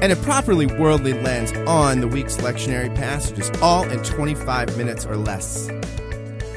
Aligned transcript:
and 0.00 0.12
a 0.12 0.16
properly 0.16 0.66
worldly 0.66 1.12
lens 1.12 1.52
on 1.66 2.00
the 2.00 2.08
week's 2.08 2.36
lectionary 2.38 2.94
passages, 2.94 3.50
all 3.62 3.88
in 3.88 4.02
25 4.02 4.76
minutes 4.76 5.06
or 5.06 5.16
less. 5.16 5.68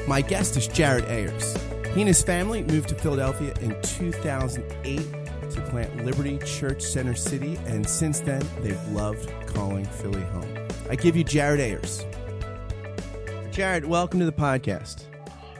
My 0.06 0.20
guest 0.20 0.56
is 0.56 0.68
Jared 0.68 1.04
Ayers. 1.06 1.56
He 1.94 2.00
and 2.00 2.08
his 2.08 2.22
family 2.22 2.62
moved 2.62 2.88
to 2.90 2.94
Philadelphia 2.94 3.54
in 3.60 3.80
2008 3.82 4.98
to 5.50 5.60
plant 5.70 6.04
Liberty 6.04 6.38
Church 6.38 6.82
Center 6.82 7.14
City, 7.14 7.56
and 7.66 7.88
since 7.88 8.20
then, 8.20 8.46
they've 8.60 8.88
loved 8.88 9.32
calling 9.46 9.84
Philly 9.84 10.22
home. 10.22 10.68
I 10.90 10.96
give 10.96 11.16
you 11.16 11.24
Jared 11.24 11.60
Ayers. 11.60 12.04
Jared, 13.50 13.84
welcome 13.86 14.20
to 14.20 14.26
the 14.26 14.32
podcast. 14.32 15.04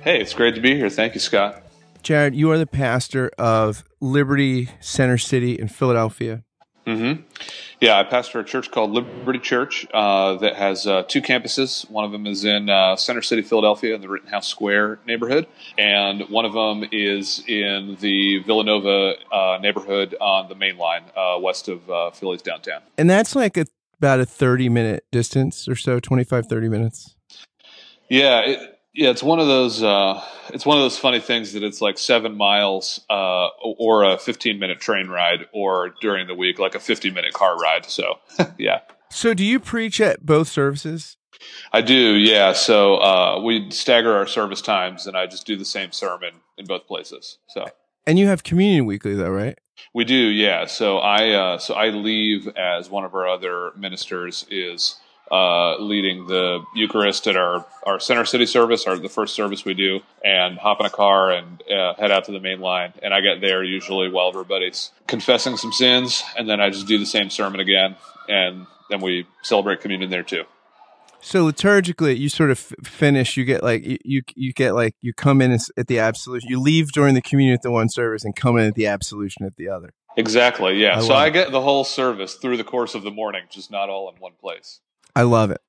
Hey, 0.03 0.21
it's 0.21 0.33
great 0.33 0.55
to 0.55 0.61
be 0.61 0.77
here. 0.77 0.89
Thank 0.89 1.15
you, 1.15 1.21
Scott. 1.21 1.63
Jared, 2.03 2.35
you 2.35 2.51
are 2.51 2.59
the 2.59 2.67
pastor 2.67 3.31
of 3.39 3.85
Liberty 4.01 4.69
Center 4.81 5.19
City 5.19 5.59
in 5.59 5.69
Philadelphia. 5.69 6.45
Mm-hmm. 6.87 7.23
Yeah, 7.81 7.97
I 7.97 8.03
pastor 8.03 8.41
a 8.41 8.45
church 8.45 8.73
called 8.73 8.91
Liberty 8.91 9.39
Church 9.39 9.87
uh, 9.95 10.35
that 10.39 10.57
has 10.57 10.87
uh, 10.87 11.05
two 11.05 11.23
campuses. 11.23 11.89
One 11.89 12.05
of 12.05 12.11
them 12.11 12.27
is 12.27 12.45
in 12.45 12.69
uh, 12.69 12.97
Center 12.97 13.23
City, 13.23 13.43
Philadelphia, 13.43 13.95
in 13.95 14.01
the 14.01 14.09
Rittenhouse 14.09 14.49
Square 14.49 14.99
neighborhood, 15.07 15.47
and 15.77 16.23
one 16.29 16.45
of 16.45 16.55
them 16.55 16.89
is 16.91 17.45
in 17.47 17.97
the 18.01 18.39
Villanova 18.41 19.15
uh, 19.33 19.59
neighborhood 19.63 20.17
on 20.21 20.49
the 20.49 20.57
main 20.57 20.77
line 20.77 21.05
uh, 21.17 21.39
west 21.41 21.69
of 21.69 21.89
uh, 21.89 22.11
Philly's 22.11 22.43
downtown. 22.43 22.81
And 22.97 23.09
that's 23.09 23.37
like 23.37 23.57
a, 23.57 23.67
about 23.99 24.19
a 24.19 24.27
30 24.27 24.69
minute 24.69 25.05
distance 25.13 25.69
or 25.69 25.77
so, 25.77 26.01
25, 26.01 26.47
30 26.47 26.69
minutes. 26.69 27.15
Yeah, 28.09 28.41
it, 28.41 28.78
yeah, 28.95 29.11
it's 29.11 29.23
one 29.23 29.39
of 29.39 29.47
those. 29.47 29.83
Uh, 29.83 30.23
it's 30.51 30.67
one 30.67 30.79
of 30.79 30.85
those 30.85 30.99
funny 30.99 31.21
things 31.21 31.53
that 31.53 31.63
it's 31.63 31.81
like 31.81 31.99
seven 31.99 32.37
miles, 32.37 33.01
uh, 33.11 33.49
or 33.63 34.05
a 34.05 34.19
fifteen 34.19 34.59
minute 34.59 34.81
train 34.81 35.09
ride, 35.09 35.47
or 35.53 35.95
during 36.01 36.27
the 36.27 36.35
week 36.35 36.59
like 36.59 36.75
a 36.75 36.81
fifty 36.81 37.11
minute 37.11 37.33
car 37.33 37.57
ride. 37.57 37.87
So, 37.87 38.19
yeah. 38.59 38.81
So, 39.11 39.35
do 39.35 39.45
you 39.45 39.61
preach 39.61 40.01
at 40.01 40.25
both 40.27 40.49
services? 40.49 41.17
I 41.73 41.83
do, 41.83 41.95
yeah. 41.95 42.53
So 42.53 42.97
uh, 42.97 43.41
we 43.43 43.71
stagger 43.71 44.17
our 44.17 44.27
service 44.27 44.61
times, 44.61 45.07
and 45.07 45.17
I 45.17 45.27
just 45.27 45.47
do 45.47 45.57
the 45.57 45.65
same 45.65 45.93
sermon 45.93 46.35
in 46.57 46.67
both 46.67 46.87
places. 46.87 47.39
So, 47.49 47.67
and 48.07 48.19
you 48.19 48.27
have 48.27 48.43
communion 48.43 48.87
weekly, 48.87 49.15
though, 49.15 49.31
right? 49.31 49.59
We 49.95 50.05
do, 50.05 50.17
yeah. 50.17 50.67
So 50.67 50.99
I, 50.99 51.31
uh, 51.31 51.59
so 51.59 51.75
I 51.75 51.91
leave 51.91 52.49
as 52.49 52.91
one 52.91 53.05
of 53.05 53.15
our 53.15 53.29
other 53.29 53.73
ministers 53.77 54.45
is 54.51 54.97
uh, 55.31 55.77
leading 55.79 56.27
the 56.27 56.65
Eucharist 56.75 57.27
at 57.27 57.37
our, 57.37 57.67
our 57.85 58.01
center 58.01 58.25
city 58.25 58.47
service, 58.47 58.87
or 58.87 58.99
the 58.99 59.09
first 59.09 59.35
service 59.35 59.65
we 59.65 59.75
do, 59.75 60.01
and 60.25 60.59
hop 60.59 60.81
in 60.81 60.87
a 60.87 60.91
car 60.91 61.31
and 61.31 61.63
uh, 61.71 61.95
head 61.95 62.11
out 62.11 62.25
to 62.25 62.33
the 62.33 62.41
main 62.41 62.61
line. 62.61 62.93
And 63.03 63.13
I 63.13 63.21
get 63.21 63.41
there 63.41 63.63
usually 63.63 64.09
while 64.09 64.29
everybody's 64.29 64.91
confessing 65.07 65.57
some 65.57 65.73
sins, 65.73 66.23
and 66.37 66.49
then 66.49 66.61
I 66.61 66.71
just 66.71 66.87
do 66.87 66.99
the 66.99 67.07
same 67.07 67.31
sermon 67.31 67.61
again, 67.61 67.97
and 68.29 68.67
then 68.91 69.01
we 69.01 69.27
celebrate 69.43 69.81
communion 69.81 70.11
there 70.11 70.23
too. 70.23 70.45
So 71.21 71.51
liturgically, 71.51 72.17
you 72.17 72.29
sort 72.29 72.51
of 72.51 72.59
finish. 72.59 73.37
You 73.37 73.45
get 73.45 73.63
like 73.63 73.85
you 74.05 74.23
you 74.35 74.53
get 74.53 74.75
like 74.75 74.95
you 75.01 75.13
come 75.13 75.43
in 75.43 75.59
at 75.77 75.89
the 75.89 75.99
absolution. 75.99 76.49
You 76.49 76.61
leave 76.61 76.93
during 76.93 77.15
the 77.15 77.23
communion 77.23 77.55
at 77.55 77.63
the 77.63 77.71
one 77.71 77.89
service 77.89 78.25
and 78.25 78.37
come 78.37 78.57
in 78.57 78.67
at 78.67 78.75
the 78.75 78.87
absolution 78.87 79.45
at 79.45 79.57
the 79.57 79.69
other. 79.69 79.93
Exactly. 80.17 80.81
Yeah. 80.81 80.99
I 80.99 81.01
so 81.01 81.15
I 81.15 81.31
get 81.31 81.51
the 81.51 81.61
whole 81.61 81.85
service 81.85 82.35
through 82.35 82.57
the 82.57 82.65
course 82.65 82.95
of 82.95 83.03
the 83.03 83.11
morning, 83.11 83.43
just 83.51 83.71
not 83.71 83.89
all 83.89 84.09
in 84.11 84.17
one 84.21 84.33
place. 84.41 84.81
I 85.19 85.23
love 85.23 85.51
it. 85.51 85.61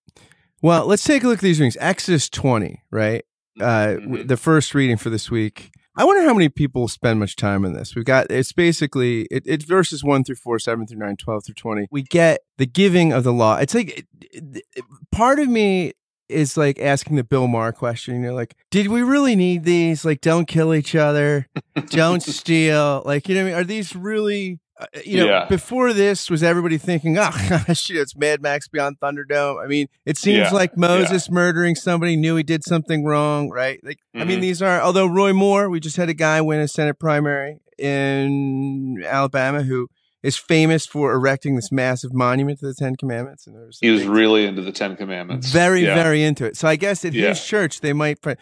Well, 0.62 0.86
let's 0.86 1.04
take 1.04 1.24
a 1.24 1.28
look 1.28 1.40
at 1.40 1.42
these 1.42 1.60
readings. 1.60 1.76
Exodus 1.80 2.30
20, 2.30 2.84
right? 2.92 3.26
Uh, 3.60 3.64
mm-hmm. 3.98 4.28
the 4.28 4.38
first 4.38 4.76
reading 4.76 4.96
for 4.96 5.10
this 5.10 5.32
week. 5.32 5.72
I 5.96 6.06
wonder 6.06 6.22
how 6.22 6.36
many 6.36 6.50
people 6.50 6.88
spend 6.88 7.20
much 7.20 7.36
time 7.36 7.66
in 7.66 7.74
this. 7.74 7.96
We've 7.96 8.06
got, 8.06 8.30
it's 8.30 8.54
basically, 8.54 9.22
it, 9.32 9.42
it's 9.48 9.66
verses 9.66 10.04
1 10.04 10.24
through 10.24 10.36
4, 10.36 10.60
7 10.60 10.86
through 10.86 11.00
9, 11.00 11.18
12 11.18 11.46
through 11.46 11.56
20. 11.56 11.88
We 11.90 12.04
get 12.04 12.42
the 12.60 12.68
giving 12.68 13.12
of 13.12 13.24
the 13.24 13.34
law. 13.34 13.58
It's 13.58 13.74
like, 13.74 14.06
it, 14.22 14.64
it, 14.76 14.86
part 15.12 15.40
of 15.40 15.48
me 15.48 15.94
is 16.30 16.56
like 16.56 16.80
asking 16.80 17.16
the 17.16 17.24
Bill 17.24 17.48
Maher 17.48 17.72
question. 17.72 18.22
You 18.22 18.30
know, 18.30 18.36
like, 18.36 18.56
did 18.70 18.90
we 18.90 19.02
really 19.02 19.36
need 19.36 19.64
these? 19.64 20.06
Like, 20.06 20.22
don't 20.22 20.48
kill 20.48 20.76
each 20.76 20.94
other, 20.94 21.48
don't 21.88 22.22
steal. 22.24 23.02
Like, 23.04 23.28
you 23.28 23.34
know, 23.34 23.46
what 23.46 23.48
I 23.48 23.52
mean? 23.54 23.62
are 23.62 23.66
these 23.66 23.96
really 23.96 24.60
you 25.04 25.18
know, 25.18 25.28
yeah. 25.28 25.46
before 25.46 25.94
this, 25.94 26.30
was 26.30 26.44
everybody 26.44 26.78
thinking, 26.78 27.18
oh, 27.18 27.32
shit, 27.74 27.98
it's 27.98 28.16
Mad 28.16 28.42
Max 28.42 28.68
Beyond 28.68 29.00
Thunderdome? 29.00 29.64
I 29.64 29.68
mean, 29.68 29.88
it 30.06 30.18
seems 30.18 30.38
yeah. 30.38 30.52
like 30.52 30.78
Moses 30.78 31.28
yeah. 31.28 31.34
murdering 31.34 31.76
somebody 31.76 32.16
knew 32.16 32.36
he 32.36 32.44
did 32.44 32.64
something 32.64 33.04
wrong, 33.04 33.50
right? 33.50 33.80
Like, 33.84 33.98
mm-hmm. 33.98 34.22
I 34.22 34.24
mean, 34.24 34.36
mm-hmm. 34.36 34.42
these 34.42 34.62
are, 34.62 34.82
although 34.82 35.08
Roy 35.08 35.34
Moore, 35.34 35.70
we 35.70 35.80
just 35.80 35.98
had 35.98 36.10
a 36.10 36.14
guy 36.14 36.42
win 36.42 36.60
a 36.60 36.68
Senate 36.68 37.00
primary 37.00 37.60
in 37.78 39.04
Alabama 39.06 39.64
who 39.64 39.88
is 40.22 40.38
famous 40.38 40.86
for 40.86 41.14
erecting 41.14 41.56
this 41.56 41.72
massive 41.72 42.14
monument 42.14 42.60
to 42.60 42.68
the 42.68 42.74
Ten 42.74 42.96
Commandments. 42.96 43.48
And 43.48 43.74
he 43.80 43.90
was 43.90 44.06
really 44.06 44.46
into 44.46 44.62
the 44.62 44.72
Ten 44.72 44.96
Commandments. 44.96 45.50
Very, 45.50 45.86
very 45.86 46.24
into 46.24 46.46
it. 46.46 46.58
So 46.58 46.68
I 46.68 46.76
guess 46.76 47.06
at 47.06 47.14
his 47.14 47.44
church, 47.44 47.82
they 47.82 47.94
might, 47.94 48.20
but 48.22 48.38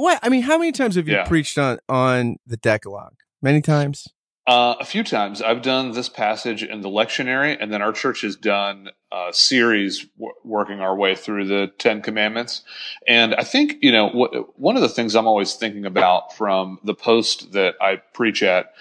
what, 0.00 0.18
I 0.22 0.28
mean, 0.28 0.42
how 0.42 0.58
many 0.58 0.72
times 0.72 0.96
have 0.96 1.08
you 1.08 1.20
preached 1.26 1.58
on, 1.58 1.78
on 1.88 2.36
the 2.46 2.56
Decalogue? 2.56 3.16
Many 3.42 3.60
times? 3.60 4.06
Uh, 4.46 4.74
a 4.78 4.84
few 4.84 5.02
times. 5.02 5.40
I've 5.40 5.62
done 5.62 5.92
this 5.92 6.10
passage 6.10 6.62
in 6.62 6.82
the 6.82 6.90
lectionary, 6.90 7.56
and 7.58 7.72
then 7.72 7.80
our 7.80 7.92
church 7.92 8.20
has 8.20 8.36
done 8.36 8.90
a 9.10 9.32
series 9.32 10.04
w- 10.18 10.34
working 10.44 10.80
our 10.80 10.94
way 10.94 11.14
through 11.14 11.46
the 11.46 11.72
Ten 11.78 12.02
Commandments. 12.02 12.62
And 13.08 13.34
I 13.34 13.42
think, 13.42 13.76
you 13.80 13.90
know, 13.90 14.08
one 14.56 14.76
of 14.76 14.82
the 14.82 14.90
things 14.90 15.14
I'm 15.14 15.26
always 15.26 15.54
thinking 15.54 15.86
about 15.86 16.36
from 16.36 16.78
the 16.84 16.92
post 16.92 17.52
that 17.52 17.76
I 17.80 17.96
preach 18.12 18.42
at 18.42 18.74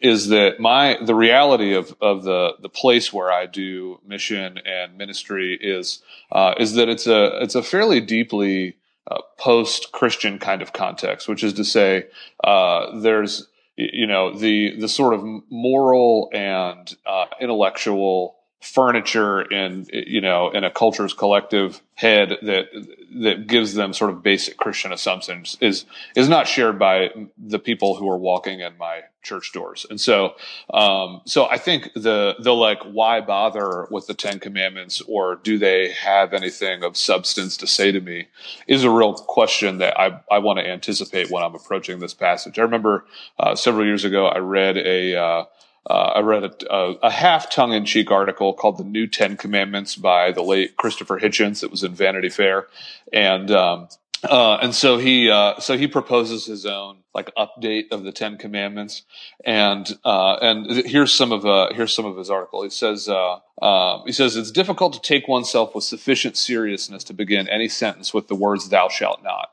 is 0.00 0.28
that 0.28 0.60
my 0.60 0.98
the 1.02 1.16
reality 1.16 1.74
of 1.74 1.96
of 2.00 2.22
the 2.22 2.52
the 2.60 2.68
place 2.68 3.12
where 3.12 3.32
I 3.32 3.46
do 3.46 3.98
mission 4.06 4.58
and 4.58 4.96
ministry 4.96 5.58
is 5.60 6.00
uh, 6.30 6.54
is 6.60 6.74
that 6.74 6.88
it's 6.88 7.08
a 7.08 7.42
it's 7.42 7.56
a 7.56 7.62
fairly 7.62 8.00
deeply 8.00 8.76
uh, 9.10 9.18
post 9.36 9.90
Christian 9.90 10.38
kind 10.38 10.62
of 10.62 10.72
context, 10.72 11.28
which 11.28 11.42
is 11.42 11.54
to 11.54 11.64
say, 11.64 12.06
uh, 12.44 13.00
there's 13.00 13.48
you 13.76 14.06
know 14.06 14.36
the 14.36 14.76
the 14.78 14.88
sort 14.88 15.14
of 15.14 15.24
moral 15.50 16.30
and 16.32 16.94
uh, 17.06 17.26
intellectual 17.40 18.36
furniture 18.60 19.42
in 19.42 19.86
you 19.92 20.20
know 20.20 20.50
in 20.50 20.62
a 20.62 20.70
culture's 20.70 21.12
collective 21.12 21.80
head 21.94 22.36
that 22.42 22.66
that 23.14 23.46
gives 23.46 23.74
them 23.74 23.92
sort 23.92 24.10
of 24.10 24.22
basic 24.22 24.56
Christian 24.56 24.92
assumptions 24.92 25.56
is 25.60 25.84
is 26.14 26.28
not 26.28 26.46
shared 26.46 26.78
by 26.78 27.10
the 27.36 27.58
people 27.58 27.96
who 27.96 28.08
are 28.08 28.18
walking 28.18 28.60
in 28.60 28.76
my 28.78 29.02
church 29.22 29.52
doors. 29.52 29.86
And 29.88 30.00
so 30.00 30.34
um, 30.72 31.22
so 31.24 31.46
I 31.46 31.58
think 31.58 31.92
the 31.94 32.34
the 32.38 32.52
like 32.54 32.82
why 32.82 33.20
bother 33.20 33.86
with 33.90 34.06
the 34.06 34.14
Ten 34.14 34.38
Commandments 34.38 35.00
or 35.06 35.36
do 35.36 35.58
they 35.58 35.92
have 35.92 36.32
anything 36.32 36.82
of 36.82 36.96
substance 36.96 37.56
to 37.58 37.66
say 37.66 37.92
to 37.92 38.00
me 38.00 38.28
is 38.66 38.84
a 38.84 38.90
real 38.90 39.14
question 39.14 39.78
that 39.78 39.98
I 39.98 40.20
I 40.30 40.38
want 40.38 40.58
to 40.58 40.68
anticipate 40.68 41.30
when 41.30 41.42
I'm 41.42 41.54
approaching 41.54 41.98
this 41.98 42.14
passage. 42.14 42.58
I 42.58 42.62
remember 42.62 43.04
uh, 43.38 43.54
several 43.54 43.86
years 43.86 44.04
ago 44.04 44.26
I 44.26 44.38
read 44.38 44.76
a 44.78 45.16
uh, 45.16 45.44
uh, 45.88 46.12
I 46.14 46.20
read 46.20 46.44
a, 46.44 46.74
a, 46.74 46.92
a 47.02 47.10
half 47.10 47.50
tongue 47.50 47.72
in 47.72 47.84
cheek 47.84 48.10
article 48.10 48.52
called 48.54 48.78
The 48.78 48.84
New 48.84 49.06
Ten 49.06 49.36
Commandments 49.36 49.96
by 49.96 50.30
the 50.30 50.42
late 50.42 50.76
Christopher 50.76 51.18
Hitchens. 51.18 51.62
It 51.62 51.70
was 51.70 51.82
in 51.82 51.94
Vanity 51.94 52.28
Fair. 52.28 52.68
And, 53.12 53.50
um, 53.50 53.88
uh, 54.24 54.58
and 54.62 54.74
so 54.74 54.98
he, 54.98 55.30
uh, 55.30 55.58
so 55.58 55.76
he 55.76 55.86
proposes 55.86 56.46
his 56.46 56.64
own 56.66 56.98
like 57.14 57.30
update 57.36 57.92
of 57.92 58.04
the 58.04 58.12
Ten 58.12 58.38
Commandments. 58.38 59.02
And, 59.44 59.86
uh, 60.04 60.36
and 60.40 60.86
here's 60.86 61.12
some 61.12 61.32
of, 61.32 61.44
uh, 61.44 61.72
here's 61.74 61.94
some 61.94 62.06
of 62.06 62.16
his 62.16 62.30
article. 62.30 62.62
He 62.62 62.70
says, 62.70 63.08
uh, 63.08 63.38
uh, 63.60 64.02
he 64.04 64.12
says, 64.12 64.36
it's 64.36 64.50
difficult 64.50 64.94
to 64.94 65.00
take 65.00 65.28
oneself 65.28 65.74
with 65.74 65.84
sufficient 65.84 66.36
seriousness 66.36 67.04
to 67.04 67.14
begin 67.14 67.48
any 67.48 67.68
sentence 67.68 68.14
with 68.14 68.28
the 68.28 68.34
words, 68.34 68.68
thou 68.68 68.88
shalt 68.88 69.22
not. 69.22 69.50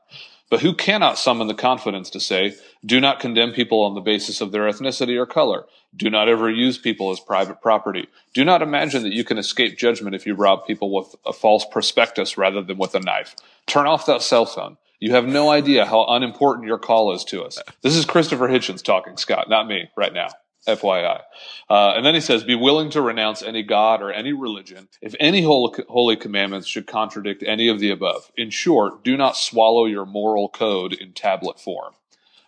But 0.49 0.61
who 0.61 0.73
cannot 0.73 1.19
summon 1.19 1.47
the 1.47 1.53
confidence 1.53 2.09
to 2.11 2.19
say, 2.19 2.55
do 2.85 3.01
not 3.01 3.19
condemn 3.19 3.51
people 3.51 3.81
on 3.81 3.93
the 3.93 4.01
basis 4.01 4.41
of 4.41 4.51
their 4.51 4.63
ethnicity 4.63 5.17
or 5.17 5.25
color. 5.25 5.65
Do 5.95 6.09
not 6.09 6.29
ever 6.29 6.49
use 6.49 6.77
people 6.77 7.11
as 7.11 7.19
private 7.19 7.61
property. 7.61 8.07
Do 8.33 8.45
not 8.45 8.61
imagine 8.61 9.03
that 9.03 9.13
you 9.13 9.23
can 9.23 9.37
escape 9.37 9.77
judgment 9.77 10.15
if 10.15 10.25
you 10.25 10.33
rob 10.33 10.65
people 10.65 10.93
with 10.93 11.15
a 11.25 11.33
false 11.33 11.65
prospectus 11.65 12.37
rather 12.37 12.61
than 12.61 12.77
with 12.77 12.95
a 12.95 12.99
knife. 12.99 13.35
Turn 13.65 13.87
off 13.87 14.05
that 14.05 14.21
cell 14.21 14.45
phone. 14.45 14.77
You 14.99 15.11
have 15.11 15.25
no 15.25 15.49
idea 15.49 15.85
how 15.85 16.05
unimportant 16.07 16.67
your 16.67 16.77
call 16.77 17.13
is 17.13 17.23
to 17.25 17.43
us. 17.43 17.59
This 17.81 17.95
is 17.95 18.05
Christopher 18.05 18.47
Hitchens 18.49 18.83
talking, 18.83 19.17
Scott, 19.17 19.49
not 19.49 19.67
me 19.67 19.89
right 19.95 20.13
now. 20.13 20.29
FYI. 20.67 21.21
Uh, 21.69 21.93
and 21.95 22.05
then 22.05 22.13
he 22.13 22.21
says, 22.21 22.43
Be 22.43 22.53
willing 22.55 22.89
to 22.91 23.01
renounce 23.01 23.41
any 23.41 23.63
God 23.63 24.01
or 24.01 24.11
any 24.11 24.33
religion 24.33 24.89
if 25.01 25.15
any 25.19 25.41
holy, 25.41 25.83
holy 25.87 26.17
commandments 26.17 26.67
should 26.67 26.85
contradict 26.85 27.43
any 27.47 27.69
of 27.69 27.79
the 27.79 27.89
above. 27.89 28.29
In 28.35 28.49
short, 28.49 29.03
do 29.03 29.15
not 29.15 29.37
swallow 29.37 29.85
your 29.85 30.05
moral 30.05 30.49
code 30.49 30.93
in 30.93 31.13
tablet 31.13 31.59
form. 31.61 31.93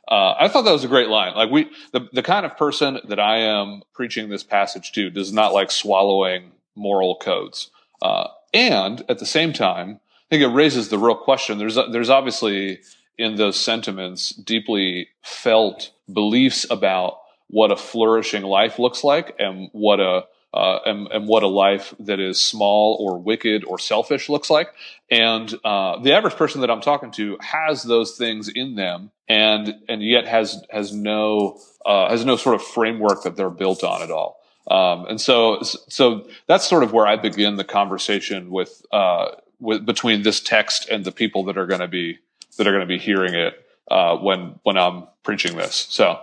Uh, 0.07 0.36
I 0.39 0.48
thought 0.48 0.63
that 0.63 0.71
was 0.71 0.83
a 0.83 0.89
great 0.89 1.07
line. 1.07 1.36
Like 1.36 1.51
we, 1.51 1.69
the, 1.94 2.07
the 2.12 2.24
kind 2.24 2.45
of 2.45 2.57
person 2.57 3.00
that 3.07 3.19
I 3.19 3.38
am 3.39 3.83
preaching 3.94 4.30
this 4.30 4.44
passage 4.44 4.92
to 4.94 5.09
does 5.09 5.31
not 5.31 5.53
like 5.53 5.71
swallowing 5.71 6.51
moral 6.75 7.15
codes. 7.15 7.69
Uh, 8.01 8.27
and 8.53 9.03
at 9.07 9.19
the 9.19 9.25
same 9.25 9.53
time, 9.53 10.00
I 10.01 10.36
think 10.36 10.44
it 10.44 10.48
raises 10.48 10.89
the 10.89 10.98
real 10.98 11.15
question. 11.15 11.57
There's, 11.57 11.75
there's 11.75 12.09
obviously 12.09 12.80
in 13.18 13.36
those 13.36 13.59
sentiments 13.59 14.30
deeply 14.30 15.09
felt 15.21 15.92
beliefs 16.12 16.65
about 16.69 17.19
what 17.48 17.71
a 17.71 17.77
flourishing 17.77 18.44
life 18.44 18.80
looks 18.80 19.03
like 19.03 19.36
and 19.38 19.69
what 19.74 20.00
a 20.00 20.25
uh, 20.53 20.80
and, 20.86 21.07
and, 21.07 21.27
what 21.27 21.44
a 21.44 21.48
life 21.48 21.94
that 22.00 22.19
is 22.19 22.44
small 22.44 22.98
or 23.00 23.18
wicked 23.18 23.63
or 23.63 23.80
selfish 23.80 24.27
looks 24.27 24.50
like. 24.50 24.68
And 25.09 25.53
uh, 25.63 26.00
the 26.00 26.12
average 26.13 26.36
person 26.36 26.59
that 26.62 26.69
I'm 26.69 26.81
talking 26.81 27.12
to 27.12 27.38
has 27.39 27.83
those 27.83 28.18
things 28.18 28.50
in 28.50 28.75
them, 28.75 29.12
and 29.30 29.75
and 29.88 30.03
yet 30.03 30.27
has 30.27 30.62
has 30.69 30.94
no 30.94 31.59
uh, 31.86 32.09
has 32.09 32.25
no 32.25 32.36
sort 32.36 32.56
of 32.56 32.63
framework 32.63 33.24
that 33.24 33.38
they're 33.38 33.50
built 33.50 33.83
on 33.83 34.01
at 34.01 34.12
all. 34.12 34.42
Um, 34.69 35.06
and 35.06 35.21
so 35.21 35.62
so 35.62 36.27
that's 36.48 36.68
sort 36.68 36.83
of 36.83 36.92
where 36.94 37.07
I 37.07 37.15
begin 37.15 37.56
the 37.56 37.63
conversation 37.63 38.51
with 38.51 38.86
uh, 38.92 39.36
with 39.59 39.86
between 39.86 40.24
this 40.24 40.42
text 40.42 40.89
and 40.89 41.06
the 41.06 41.12
people 41.12 41.45
that 41.45 41.57
are 41.57 41.65
going 41.65 41.81
to 41.81 41.88
be 41.88 42.19
that 42.57 42.68
are 42.68 42.71
going 42.71 42.81
to 42.81 42.88
be 42.88 42.98
hearing 42.98 43.33
it 43.33 43.53
uh, 43.89 44.18
when 44.18 44.59
when 44.63 44.77
I'm 44.77 45.07
preaching 45.24 45.56
this. 45.56 45.88
So 45.89 46.19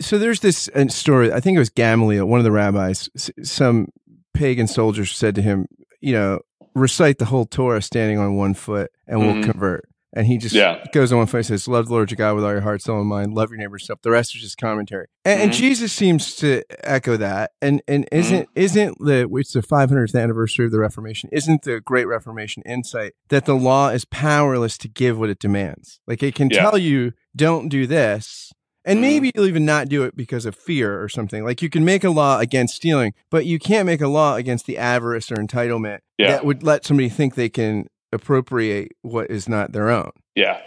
so 0.00 0.18
there's 0.18 0.40
this 0.40 0.68
uh, 0.74 0.88
story. 0.88 1.32
I 1.32 1.40
think 1.40 1.56
it 1.56 1.60
was 1.60 1.70
Gamaliel, 1.70 2.26
one 2.26 2.40
of 2.40 2.44
the 2.44 2.52
rabbis. 2.52 3.08
Some 3.42 3.88
pagan 4.34 4.66
soldiers 4.66 5.14
said 5.16 5.34
to 5.36 5.42
him, 5.42 5.66
"You 6.00 6.12
know, 6.14 6.40
recite 6.74 7.18
the 7.18 7.26
whole 7.26 7.46
Torah 7.46 7.82
standing 7.82 8.18
on 8.18 8.36
one 8.36 8.54
foot, 8.54 8.90
and 9.06 9.20
we'll 9.20 9.34
mm-hmm. 9.34 9.50
convert." 9.50 9.86
And 10.12 10.26
he 10.26 10.38
just 10.38 10.56
yeah. 10.56 10.84
goes 10.92 11.12
on 11.12 11.18
one 11.18 11.28
foot 11.28 11.38
and 11.38 11.46
says, 11.46 11.68
"Love 11.68 11.86
the 11.86 11.92
Lord 11.92 12.10
your 12.10 12.16
God 12.16 12.34
with 12.34 12.44
all 12.44 12.50
your 12.50 12.62
heart, 12.62 12.82
soul, 12.82 12.98
and 12.98 13.08
mind. 13.08 13.34
Love 13.34 13.50
your 13.50 13.58
neighbor 13.58 13.74
yourself." 13.74 14.00
The 14.02 14.10
rest 14.10 14.34
is 14.34 14.42
just 14.42 14.58
commentary. 14.58 15.06
And, 15.24 15.38
mm-hmm. 15.38 15.44
and 15.44 15.52
Jesus 15.52 15.92
seems 15.92 16.34
to 16.36 16.64
echo 16.82 17.16
that. 17.18 17.52
And 17.62 17.82
and 17.86 18.06
mm-hmm. 18.06 18.18
isn't 18.18 18.42
mm-hmm. 18.46 18.60
isn't 18.60 18.98
the 18.98 19.28
it's 19.34 19.52
the 19.52 19.60
500th 19.60 20.20
anniversary 20.20 20.64
of 20.64 20.72
the 20.72 20.80
Reformation? 20.80 21.30
Isn't 21.32 21.62
the 21.62 21.80
Great 21.80 22.06
Reformation 22.06 22.62
insight 22.66 23.12
that 23.28 23.44
the 23.44 23.54
law 23.54 23.90
is 23.90 24.04
powerless 24.04 24.76
to 24.78 24.88
give 24.88 25.18
what 25.18 25.30
it 25.30 25.38
demands? 25.38 26.00
Like 26.06 26.22
it 26.22 26.34
can 26.34 26.50
yeah. 26.50 26.62
tell 26.62 26.78
you, 26.78 27.12
"Don't 27.36 27.68
do 27.68 27.86
this." 27.86 28.52
And 28.84 28.96
mm-hmm. 28.96 29.02
maybe 29.02 29.32
you'll 29.34 29.46
even 29.46 29.64
not 29.64 29.88
do 29.88 30.04
it 30.04 30.16
because 30.16 30.46
of 30.46 30.54
fear 30.54 31.02
or 31.02 31.08
something. 31.08 31.44
Like 31.44 31.62
you 31.62 31.68
can 31.68 31.84
make 31.84 32.04
a 32.04 32.10
law 32.10 32.38
against 32.38 32.74
stealing, 32.74 33.12
but 33.30 33.44
you 33.46 33.58
can't 33.58 33.86
make 33.86 34.00
a 34.00 34.08
law 34.08 34.36
against 34.36 34.66
the 34.66 34.78
avarice 34.78 35.30
or 35.30 35.36
entitlement 35.36 35.98
yeah. 36.18 36.28
that 36.28 36.44
would 36.44 36.62
let 36.62 36.84
somebody 36.84 37.08
think 37.08 37.34
they 37.34 37.48
can 37.48 37.86
appropriate 38.12 38.92
what 39.02 39.30
is 39.30 39.48
not 39.48 39.72
their 39.72 39.90
own. 39.90 40.10
Yeah. 40.34 40.60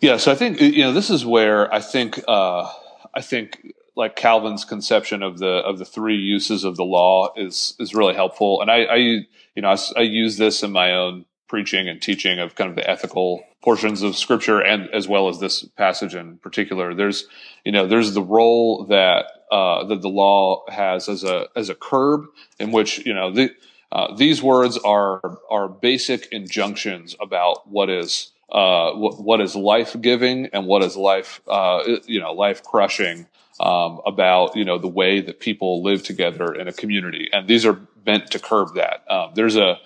Yeah. 0.00 0.16
So 0.16 0.30
I 0.30 0.34
think, 0.34 0.60
you 0.60 0.82
know, 0.82 0.92
this 0.92 1.10
is 1.10 1.26
where 1.26 1.72
I 1.72 1.80
think, 1.80 2.20
uh, 2.28 2.70
I 3.14 3.20
think 3.20 3.72
like 3.96 4.16
Calvin's 4.16 4.64
conception 4.64 5.22
of 5.22 5.38
the, 5.38 5.46
of 5.46 5.78
the 5.78 5.84
three 5.84 6.16
uses 6.16 6.64
of 6.64 6.76
the 6.76 6.84
law 6.84 7.32
is, 7.36 7.74
is 7.78 7.94
really 7.94 8.14
helpful. 8.14 8.60
And 8.60 8.70
I, 8.70 8.84
I 8.84 8.96
you 8.96 9.62
know, 9.62 9.70
I, 9.70 9.76
I 9.96 10.02
use 10.02 10.36
this 10.36 10.62
in 10.62 10.72
my 10.72 10.92
own 10.92 11.24
preaching 11.54 11.88
and 11.88 12.02
teaching 12.02 12.40
of 12.40 12.56
kind 12.56 12.68
of 12.68 12.74
the 12.74 12.90
ethical 12.90 13.44
portions 13.62 14.02
of 14.02 14.16
scripture 14.16 14.58
and 14.60 14.92
as 14.92 15.06
well 15.06 15.28
as 15.28 15.38
this 15.38 15.62
passage 15.76 16.12
in 16.12 16.36
particular. 16.38 16.94
There's 16.94 17.28
you 17.64 17.70
know 17.70 17.86
there's 17.86 18.12
the 18.12 18.24
role 18.24 18.86
that 18.86 19.26
uh, 19.52 19.84
that 19.84 20.02
the 20.02 20.08
law 20.08 20.64
has 20.68 21.08
as 21.08 21.22
a 21.22 21.46
as 21.54 21.68
a 21.68 21.76
curb 21.76 22.24
in 22.58 22.72
which 22.72 23.06
you 23.06 23.14
know 23.14 23.30
the 23.30 23.50
uh, 23.92 24.16
these 24.16 24.42
words 24.42 24.76
are 24.78 25.20
are 25.48 25.68
basic 25.68 26.26
injunctions 26.32 27.14
about 27.20 27.70
what 27.70 27.88
is 27.88 28.32
uh, 28.50 28.90
what, 28.94 29.22
what 29.22 29.40
is 29.40 29.54
life 29.54 29.94
giving 30.00 30.46
and 30.46 30.66
what 30.66 30.82
is 30.82 30.96
life 30.96 31.40
uh, 31.46 31.84
you 32.04 32.18
know 32.18 32.32
life 32.32 32.64
crushing 32.64 33.28
um, 33.60 34.00
about 34.04 34.56
you 34.56 34.64
know 34.64 34.78
the 34.78 34.88
way 34.88 35.20
that 35.20 35.38
people 35.38 35.84
live 35.84 36.02
together 36.02 36.52
in 36.52 36.66
a 36.66 36.72
community. 36.72 37.28
And 37.32 37.46
these 37.46 37.64
are 37.64 37.78
meant 38.04 38.32
to 38.32 38.40
curb 38.40 38.74
that. 38.74 39.08
Um, 39.08 39.30
there's 39.36 39.54
a 39.54 39.78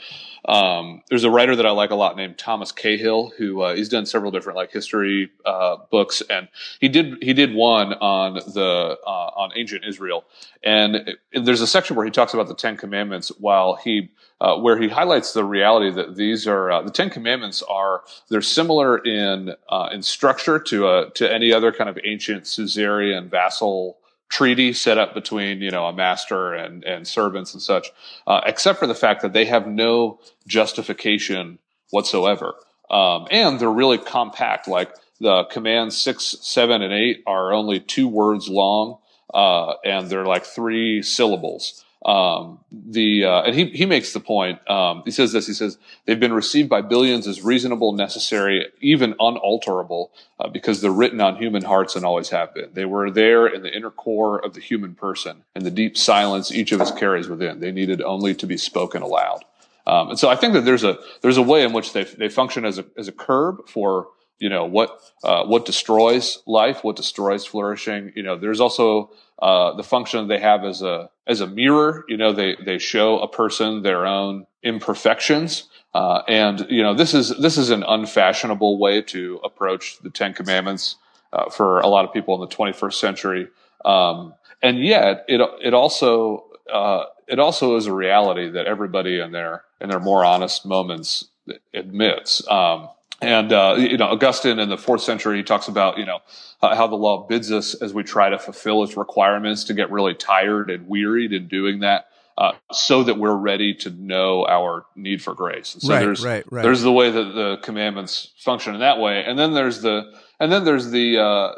um, 0.48 1.02
there's 1.10 1.24
a 1.24 1.30
writer 1.30 1.54
that 1.54 1.66
I 1.66 1.70
like 1.72 1.90
a 1.90 1.94
lot 1.94 2.16
named 2.16 2.38
Thomas 2.38 2.72
Cahill, 2.72 3.34
who 3.36 3.60
uh, 3.60 3.74
he's 3.74 3.90
done 3.90 4.06
several 4.06 4.30
different 4.30 4.56
like 4.56 4.72
history 4.72 5.30
uh, 5.44 5.76
books, 5.90 6.22
and 6.30 6.48
he 6.80 6.88
did 6.88 7.22
he 7.22 7.34
did 7.34 7.54
one 7.54 7.92
on 7.92 8.34
the 8.34 8.98
uh, 9.06 9.30
on 9.36 9.50
ancient 9.56 9.84
Israel, 9.84 10.24
and 10.64 11.16
there's 11.34 11.60
a 11.60 11.66
section 11.66 11.96
where 11.96 12.06
he 12.06 12.10
talks 12.10 12.32
about 12.32 12.48
the 12.48 12.54
Ten 12.54 12.78
Commandments, 12.78 13.30
while 13.38 13.74
he 13.74 14.08
uh, 14.40 14.56
where 14.56 14.80
he 14.80 14.88
highlights 14.88 15.34
the 15.34 15.44
reality 15.44 15.90
that 15.90 16.16
these 16.16 16.48
are 16.48 16.72
uh, 16.72 16.80
the 16.80 16.90
Ten 16.90 17.10
Commandments 17.10 17.62
are 17.68 18.04
they're 18.30 18.40
similar 18.40 18.96
in 19.04 19.54
uh, 19.68 19.90
in 19.92 20.02
structure 20.02 20.58
to 20.58 21.10
to 21.14 21.30
any 21.30 21.52
other 21.52 21.72
kind 21.72 21.90
of 21.90 21.98
ancient 22.04 22.46
suzerain 22.46 23.28
vassal 23.28 23.98
treaty 24.28 24.72
set 24.72 24.98
up 24.98 25.14
between 25.14 25.60
you 25.60 25.70
know 25.70 25.86
a 25.86 25.92
master 25.92 26.54
and 26.54 26.84
and 26.84 27.06
servants 27.06 27.54
and 27.54 27.62
such, 27.62 27.88
uh, 28.26 28.40
except 28.46 28.78
for 28.78 28.86
the 28.86 28.94
fact 28.94 29.22
that 29.22 29.32
they 29.32 29.44
have 29.44 29.66
no 29.66 30.20
justification 30.46 31.58
whatsoever, 31.90 32.54
um, 32.90 33.26
and 33.30 33.58
they're 33.58 33.70
really 33.70 33.98
compact. 33.98 34.68
Like 34.68 34.94
the 35.20 35.44
commands 35.44 35.96
six, 35.96 36.36
seven, 36.40 36.82
and 36.82 36.92
eight 36.92 37.22
are 37.26 37.52
only 37.52 37.80
two 37.80 38.08
words 38.08 38.48
long, 38.48 38.98
uh, 39.32 39.74
and 39.84 40.08
they're 40.08 40.26
like 40.26 40.44
three 40.44 41.02
syllables. 41.02 41.84
Um, 42.08 42.60
the 42.72 43.26
uh, 43.26 43.42
and 43.42 43.54
he 43.54 43.66
he 43.66 43.84
makes 43.84 44.14
the 44.14 44.20
point. 44.20 44.66
Um, 44.70 45.02
he 45.04 45.10
says 45.10 45.32
this. 45.32 45.46
He 45.46 45.52
says 45.52 45.76
they've 46.06 46.18
been 46.18 46.32
received 46.32 46.70
by 46.70 46.80
billions 46.80 47.26
as 47.26 47.42
reasonable, 47.42 47.92
necessary, 47.92 48.66
even 48.80 49.14
unalterable, 49.20 50.10
uh, 50.40 50.48
because 50.48 50.80
they're 50.80 50.90
written 50.90 51.20
on 51.20 51.36
human 51.36 51.64
hearts 51.64 51.96
and 51.96 52.06
always 52.06 52.30
have 52.30 52.54
been. 52.54 52.70
They 52.72 52.86
were 52.86 53.10
there 53.10 53.46
in 53.46 53.62
the 53.62 53.70
inner 53.70 53.90
core 53.90 54.42
of 54.42 54.54
the 54.54 54.60
human 54.60 54.94
person, 54.94 55.44
and 55.54 55.66
the 55.66 55.70
deep 55.70 55.98
silence 55.98 56.50
each 56.50 56.72
of 56.72 56.80
us 56.80 56.90
carries 56.90 57.28
within. 57.28 57.60
They 57.60 57.72
needed 57.72 58.00
only 58.00 58.34
to 58.36 58.46
be 58.46 58.56
spoken 58.56 59.02
aloud. 59.02 59.44
Um, 59.86 60.08
and 60.08 60.18
so 60.18 60.30
I 60.30 60.36
think 60.36 60.54
that 60.54 60.64
there's 60.64 60.84
a 60.84 60.96
there's 61.20 61.36
a 61.36 61.42
way 61.42 61.62
in 61.62 61.74
which 61.74 61.92
they 61.92 62.04
they 62.04 62.30
function 62.30 62.64
as 62.64 62.78
a 62.78 62.86
as 62.96 63.08
a 63.08 63.12
curb 63.12 63.68
for 63.68 64.08
you 64.38 64.48
know 64.48 64.64
what 64.64 65.00
uh, 65.24 65.44
what 65.44 65.64
destroys 65.64 66.38
life, 66.46 66.84
what 66.84 66.96
destroys 66.96 67.44
flourishing. 67.44 68.12
You 68.14 68.22
know, 68.22 68.36
there's 68.36 68.60
also 68.60 69.10
uh, 69.40 69.74
the 69.74 69.82
function 69.82 70.28
they 70.28 70.40
have 70.40 70.64
as 70.64 70.82
a 70.82 71.10
as 71.26 71.40
a 71.40 71.46
mirror. 71.46 72.04
You 72.08 72.16
know, 72.16 72.32
they 72.32 72.56
they 72.64 72.78
show 72.78 73.18
a 73.20 73.28
person 73.28 73.82
their 73.82 74.06
own 74.06 74.46
imperfections, 74.62 75.68
uh, 75.94 76.22
and 76.28 76.66
you 76.70 76.82
know 76.82 76.94
this 76.94 77.14
is 77.14 77.36
this 77.38 77.58
is 77.58 77.70
an 77.70 77.82
unfashionable 77.82 78.78
way 78.78 79.02
to 79.02 79.40
approach 79.44 79.98
the 80.02 80.10
Ten 80.10 80.34
Commandments 80.34 80.96
uh, 81.32 81.50
for 81.50 81.80
a 81.80 81.88
lot 81.88 82.04
of 82.04 82.12
people 82.12 82.34
in 82.34 82.40
the 82.40 82.54
21st 82.54 82.94
century. 82.94 83.48
Um, 83.84 84.34
and 84.62 84.78
yet, 84.78 85.24
it 85.28 85.40
it 85.62 85.74
also 85.74 86.46
uh, 86.72 87.04
it 87.26 87.38
also 87.38 87.76
is 87.76 87.86
a 87.86 87.92
reality 87.92 88.50
that 88.50 88.66
everybody 88.66 89.20
in 89.20 89.32
their 89.32 89.64
in 89.80 89.88
their 89.88 90.00
more 90.00 90.24
honest 90.24 90.66
moments 90.66 91.26
admits. 91.72 92.46
Um, 92.48 92.88
and 93.20 93.52
uh, 93.52 93.76
you 93.78 93.96
know, 93.96 94.06
Augustine 94.06 94.58
in 94.58 94.68
the 94.68 94.78
fourth 94.78 95.02
century, 95.02 95.38
he 95.38 95.42
talks 95.42 95.68
about 95.68 95.98
you 95.98 96.06
know 96.06 96.20
uh, 96.62 96.74
how 96.76 96.86
the 96.86 96.96
law 96.96 97.26
bids 97.26 97.50
us 97.50 97.74
as 97.74 97.92
we 97.92 98.02
try 98.02 98.28
to 98.28 98.38
fulfill 98.38 98.82
its 98.84 98.96
requirements 98.96 99.64
to 99.64 99.74
get 99.74 99.90
really 99.90 100.14
tired 100.14 100.70
and 100.70 100.88
wearied 100.88 101.32
in 101.32 101.48
doing 101.48 101.80
that, 101.80 102.06
uh, 102.36 102.52
so 102.70 103.02
that 103.02 103.18
we're 103.18 103.34
ready 103.34 103.74
to 103.74 103.90
know 103.90 104.46
our 104.46 104.86
need 104.94 105.22
for 105.22 105.34
grace. 105.34 105.74
And 105.74 105.82
so 105.82 105.92
right, 105.92 106.00
there's 106.00 106.24
right, 106.24 106.44
right. 106.52 106.62
there's 106.62 106.82
the 106.82 106.92
way 106.92 107.10
that 107.10 107.34
the 107.34 107.58
commandments 107.62 108.32
function 108.38 108.74
in 108.74 108.80
that 108.80 108.98
way, 108.98 109.24
and 109.24 109.38
then 109.38 109.52
there's 109.52 109.82
the 109.82 110.12
and 110.38 110.52
then 110.52 110.64
there's 110.64 110.90
the 110.90 111.18
uh, 111.18 111.52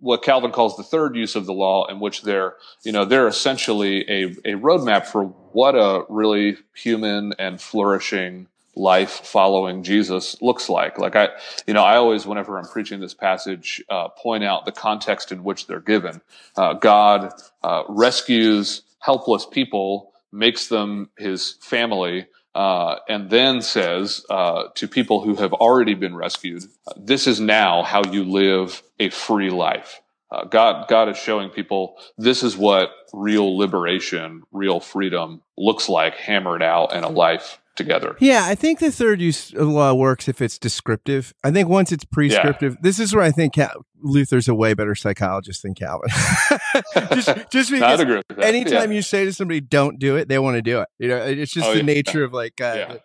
what 0.00 0.22
Calvin 0.22 0.52
calls 0.52 0.76
the 0.76 0.82
third 0.82 1.16
use 1.16 1.36
of 1.36 1.46
the 1.46 1.52
law, 1.52 1.86
in 1.86 2.00
which 2.00 2.22
they're, 2.22 2.56
you 2.84 2.92
know, 2.92 3.04
they're 3.04 3.28
essentially 3.28 4.08
a, 4.10 4.24
a 4.44 4.54
roadmap 4.54 5.06
for 5.06 5.24
what 5.52 5.74
a 5.74 6.04
really 6.08 6.56
human 6.74 7.32
and 7.38 7.60
flourishing 7.60 8.48
life 8.76 9.10
following 9.24 9.82
Jesus 9.82 10.40
looks 10.42 10.68
like. 10.68 10.98
Like 10.98 11.16
I, 11.16 11.30
you 11.66 11.74
know, 11.74 11.82
I 11.82 11.96
always, 11.96 12.26
whenever 12.26 12.58
I'm 12.58 12.66
preaching 12.66 13.00
this 13.00 13.14
passage, 13.14 13.82
uh, 13.88 14.08
point 14.08 14.44
out 14.44 14.66
the 14.66 14.72
context 14.72 15.32
in 15.32 15.42
which 15.42 15.66
they're 15.66 15.80
given. 15.80 16.20
Uh, 16.56 16.74
God 16.74 17.32
uh, 17.64 17.84
rescues 17.88 18.82
helpless 19.00 19.46
people, 19.46 20.12
makes 20.30 20.68
them 20.68 21.10
His 21.18 21.56
family, 21.62 22.26
uh, 22.54 22.96
and 23.08 23.30
then 23.30 23.60
says 23.60 24.24
uh, 24.30 24.64
to 24.74 24.88
people 24.88 25.22
who 25.22 25.34
have 25.36 25.52
already 25.52 25.94
been 25.94 26.14
rescued, 26.14 26.64
"This 26.96 27.26
is 27.26 27.40
now 27.40 27.82
how 27.82 28.02
you 28.10 28.24
live 28.24 28.82
a 29.00 29.10
free 29.10 29.50
life." 29.50 30.00
Uh, 30.30 30.44
God, 30.44 30.88
God 30.88 31.08
is 31.08 31.16
showing 31.16 31.50
people 31.50 31.96
this 32.18 32.42
is 32.42 32.56
what 32.56 32.90
real 33.12 33.56
liberation, 33.56 34.42
real 34.50 34.80
freedom 34.80 35.40
looks 35.56 35.88
like, 35.88 36.16
hammered 36.16 36.62
out 36.62 36.92
in 36.94 37.04
a 37.04 37.08
life 37.08 37.58
together. 37.76 38.16
Yeah, 38.20 38.44
I 38.44 38.54
think 38.54 38.78
the 38.78 38.90
third 38.90 39.20
use 39.20 39.52
of 39.52 39.68
law 39.68 39.94
works 39.94 40.28
if 40.28 40.40
it's 40.40 40.58
descriptive. 40.58 41.34
I 41.44 41.50
think 41.50 41.68
once 41.68 41.92
it's 41.92 42.04
prescriptive, 42.04 42.74
yeah. 42.74 42.80
this 42.82 42.98
is 42.98 43.14
where 43.14 43.24
I 43.24 43.30
think 43.30 43.54
Cal- 43.54 43.84
Luther's 44.00 44.48
a 44.48 44.54
way 44.54 44.74
better 44.74 44.94
psychologist 44.94 45.62
than 45.62 45.74
Calvin. 45.74 46.08
just, 47.12 47.30
just 47.50 47.70
because 47.70 48.00
anytime 48.38 48.90
yeah. 48.90 48.96
you 48.96 49.02
say 49.02 49.24
to 49.24 49.32
somebody, 49.32 49.60
"Don't 49.60 49.98
do 49.98 50.16
it," 50.16 50.28
they 50.28 50.38
want 50.38 50.56
to 50.56 50.62
do 50.62 50.80
it. 50.80 50.88
You 50.98 51.08
know, 51.08 51.16
it's 51.18 51.52
just 51.52 51.66
oh, 51.66 51.72
the 51.72 51.78
yeah. 51.78 51.84
nature 51.84 52.24
of 52.24 52.32
like. 52.32 52.60
Uh, 52.60 52.98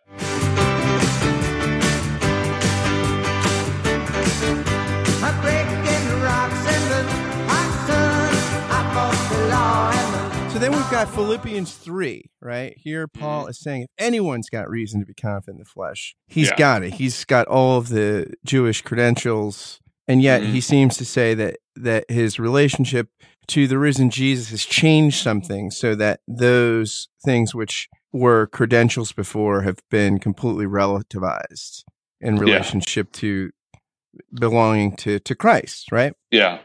then 10.61 10.73
we've 10.73 10.91
got 10.91 11.09
Philippians 11.09 11.73
3, 11.73 12.29
right? 12.39 12.77
Here, 12.77 13.07
Paul 13.07 13.41
mm-hmm. 13.41 13.49
is 13.49 13.59
saying 13.59 13.81
if 13.83 13.89
anyone's 13.97 14.47
got 14.47 14.69
reason 14.69 14.99
to 14.99 15.05
be 15.05 15.15
confident 15.15 15.55
in 15.55 15.63
the 15.63 15.65
flesh, 15.65 16.15
he's 16.27 16.49
yeah. 16.49 16.55
got 16.55 16.83
it. 16.83 16.93
He's 16.93 17.25
got 17.25 17.47
all 17.47 17.79
of 17.79 17.89
the 17.89 18.31
Jewish 18.45 18.83
credentials. 18.83 19.79
And 20.07 20.21
yet 20.21 20.41
mm-hmm. 20.41 20.51
he 20.53 20.61
seems 20.61 20.97
to 20.97 21.05
say 21.05 21.33
that, 21.33 21.57
that 21.75 22.09
his 22.09 22.39
relationship 22.39 23.09
to 23.47 23.67
the 23.67 23.79
risen 23.79 24.11
Jesus 24.11 24.49
has 24.49 24.63
changed 24.63 25.23
something 25.23 25.71
so 25.71 25.95
that 25.95 26.19
those 26.27 27.07
things 27.25 27.55
which 27.55 27.89
were 28.11 28.45
credentials 28.47 29.13
before 29.13 29.63
have 29.63 29.79
been 29.89 30.19
completely 30.19 30.65
relativized 30.65 31.83
in 32.19 32.35
relationship 32.35 33.07
yeah. 33.13 33.19
to 33.19 33.51
belonging 34.39 34.95
to, 34.97 35.19
to 35.21 35.33
Christ, 35.33 35.91
right? 35.91 36.13
Yeah. 36.29 36.59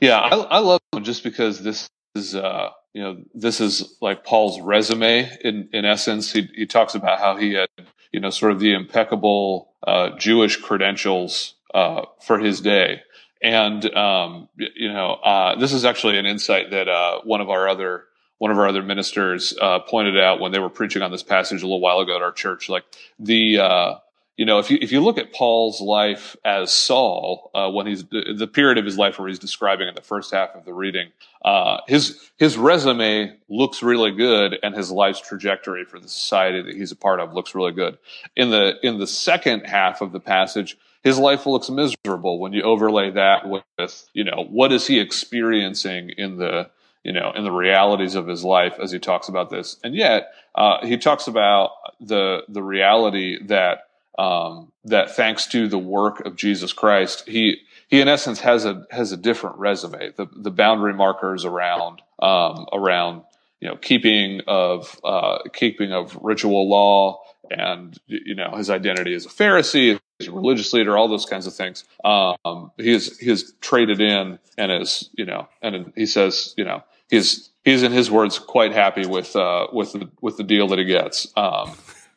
Yeah. 0.00 0.18
I, 0.18 0.34
I 0.34 0.58
love 0.58 0.80
him 0.92 1.04
just 1.04 1.24
because 1.24 1.62
this 1.62 1.88
is, 2.14 2.34
uh, 2.34 2.70
you 2.94 3.02
know, 3.02 3.16
this 3.34 3.60
is 3.60 3.96
like 4.00 4.24
Paul's 4.24 4.60
resume 4.60 5.28
in, 5.42 5.68
in 5.72 5.84
essence. 5.84 6.32
He, 6.32 6.48
he 6.54 6.64
talks 6.64 6.94
about 6.94 7.18
how 7.18 7.36
he 7.36 7.54
had, 7.54 7.68
you 8.12 8.20
know, 8.20 8.30
sort 8.30 8.52
of 8.52 8.60
the 8.60 8.72
impeccable 8.72 9.72
uh, 9.84 10.10
Jewish 10.16 10.56
credentials 10.56 11.54
uh, 11.74 12.02
for 12.22 12.38
his 12.38 12.60
day. 12.60 13.02
And, 13.42 13.84
um, 13.94 14.48
you 14.56 14.90
know, 14.90 15.14
uh, 15.14 15.58
this 15.58 15.72
is 15.72 15.84
actually 15.84 16.18
an 16.18 16.24
insight 16.24 16.70
that 16.70 16.88
uh, 16.88 17.20
one 17.24 17.40
of 17.40 17.50
our 17.50 17.68
other 17.68 18.04
one 18.38 18.50
of 18.50 18.58
our 18.58 18.66
other 18.66 18.82
ministers 18.82 19.56
uh, 19.60 19.78
pointed 19.78 20.18
out 20.18 20.40
when 20.40 20.52
they 20.52 20.58
were 20.58 20.68
preaching 20.68 21.02
on 21.02 21.10
this 21.10 21.22
passage 21.22 21.62
a 21.62 21.66
little 21.66 21.80
while 21.80 22.00
ago 22.00 22.16
at 22.16 22.22
our 22.22 22.32
church. 22.32 22.68
Like 22.68 22.84
the 23.18 23.58
uh, 23.58 23.94
you 24.36 24.44
know, 24.44 24.58
if 24.58 24.68
you 24.68 24.78
if 24.80 24.90
you 24.90 25.00
look 25.00 25.16
at 25.16 25.32
Paul's 25.32 25.80
life 25.80 26.36
as 26.44 26.74
Saul, 26.74 27.50
uh, 27.54 27.70
when 27.70 27.86
he's 27.86 28.04
the, 28.04 28.50
period 28.52 28.78
of 28.78 28.84
his 28.84 28.98
life 28.98 29.18
where 29.18 29.28
he's 29.28 29.38
describing 29.38 29.86
in 29.86 29.94
the 29.94 30.02
first 30.02 30.32
half 30.32 30.56
of 30.56 30.64
the 30.64 30.72
reading, 30.72 31.10
uh, 31.44 31.78
his 31.86 32.30
his 32.36 32.56
resume 32.56 33.36
looks 33.48 33.80
really 33.82 34.10
good, 34.10 34.58
and 34.62 34.74
his 34.74 34.90
life's 34.90 35.20
trajectory 35.20 35.84
for 35.84 36.00
the 36.00 36.08
society 36.08 36.62
that 36.62 36.74
he's 36.74 36.90
a 36.90 36.96
part 36.96 37.20
of 37.20 37.32
looks 37.32 37.54
really 37.54 37.70
good. 37.70 37.96
In 38.34 38.50
the 38.50 38.74
in 38.82 38.98
the 38.98 39.06
second 39.06 39.66
half 39.66 40.00
of 40.00 40.10
the 40.10 40.20
passage, 40.20 40.76
his 41.04 41.16
life 41.16 41.46
looks 41.46 41.70
miserable 41.70 42.40
when 42.40 42.52
you 42.52 42.62
overlay 42.62 43.12
that 43.12 43.48
with 43.48 44.08
you 44.14 44.24
know 44.24 44.46
what 44.50 44.72
is 44.72 44.88
he 44.88 44.98
experiencing 44.98 46.10
in 46.10 46.38
the 46.38 46.68
you 47.04 47.12
know 47.12 47.30
in 47.36 47.44
the 47.44 47.52
realities 47.52 48.16
of 48.16 48.26
his 48.26 48.42
life 48.42 48.80
as 48.82 48.90
he 48.90 48.98
talks 48.98 49.28
about 49.28 49.50
this, 49.50 49.76
and 49.84 49.94
yet 49.94 50.32
uh, 50.56 50.84
he 50.84 50.96
talks 50.96 51.28
about 51.28 51.70
the 52.00 52.42
the 52.48 52.64
reality 52.64 53.38
that 53.46 53.84
um, 54.18 54.72
that 54.84 55.16
thanks 55.16 55.46
to 55.48 55.68
the 55.68 55.78
work 55.78 56.20
of 56.20 56.36
Jesus 56.36 56.72
Christ, 56.72 57.28
he 57.28 57.58
he 57.88 58.00
in 58.00 58.08
essence 58.08 58.40
has 58.40 58.64
a 58.64 58.84
has 58.90 59.12
a 59.12 59.16
different 59.16 59.56
resume. 59.58 60.12
The 60.16 60.26
the 60.34 60.50
boundary 60.50 60.94
markers 60.94 61.44
around 61.44 62.02
um, 62.20 62.66
around 62.72 63.22
you 63.60 63.68
know 63.68 63.76
keeping 63.76 64.40
of 64.46 64.98
uh, 65.04 65.38
keeping 65.52 65.92
of 65.92 66.16
ritual 66.20 66.68
law 66.68 67.20
and 67.50 67.98
you 68.06 68.34
know 68.34 68.52
his 68.56 68.70
identity 68.70 69.14
as 69.14 69.26
a 69.26 69.28
Pharisee, 69.28 69.98
as 70.20 70.28
a 70.28 70.32
religious 70.32 70.72
leader, 70.72 70.96
all 70.96 71.08
those 71.08 71.26
kinds 71.26 71.46
of 71.46 71.54
things. 71.54 71.84
Um, 72.04 72.70
he 72.78 72.92
is 72.92 73.18
he 73.18 73.30
is 73.30 73.54
traded 73.60 74.00
in 74.00 74.38
and 74.56 74.72
is 74.72 75.10
you 75.16 75.24
know 75.24 75.48
and 75.62 75.92
he 75.96 76.06
says 76.06 76.54
you 76.56 76.64
know 76.64 76.82
he's 77.08 77.50
he's 77.64 77.82
in 77.82 77.92
his 77.92 78.10
words 78.10 78.38
quite 78.38 78.72
happy 78.72 79.06
with 79.06 79.34
uh, 79.36 79.66
with 79.72 79.92
the 79.92 80.10
with 80.20 80.36
the 80.36 80.44
deal 80.44 80.68
that 80.68 80.78
he 80.78 80.84
gets. 80.84 81.32
Um, 81.36 81.72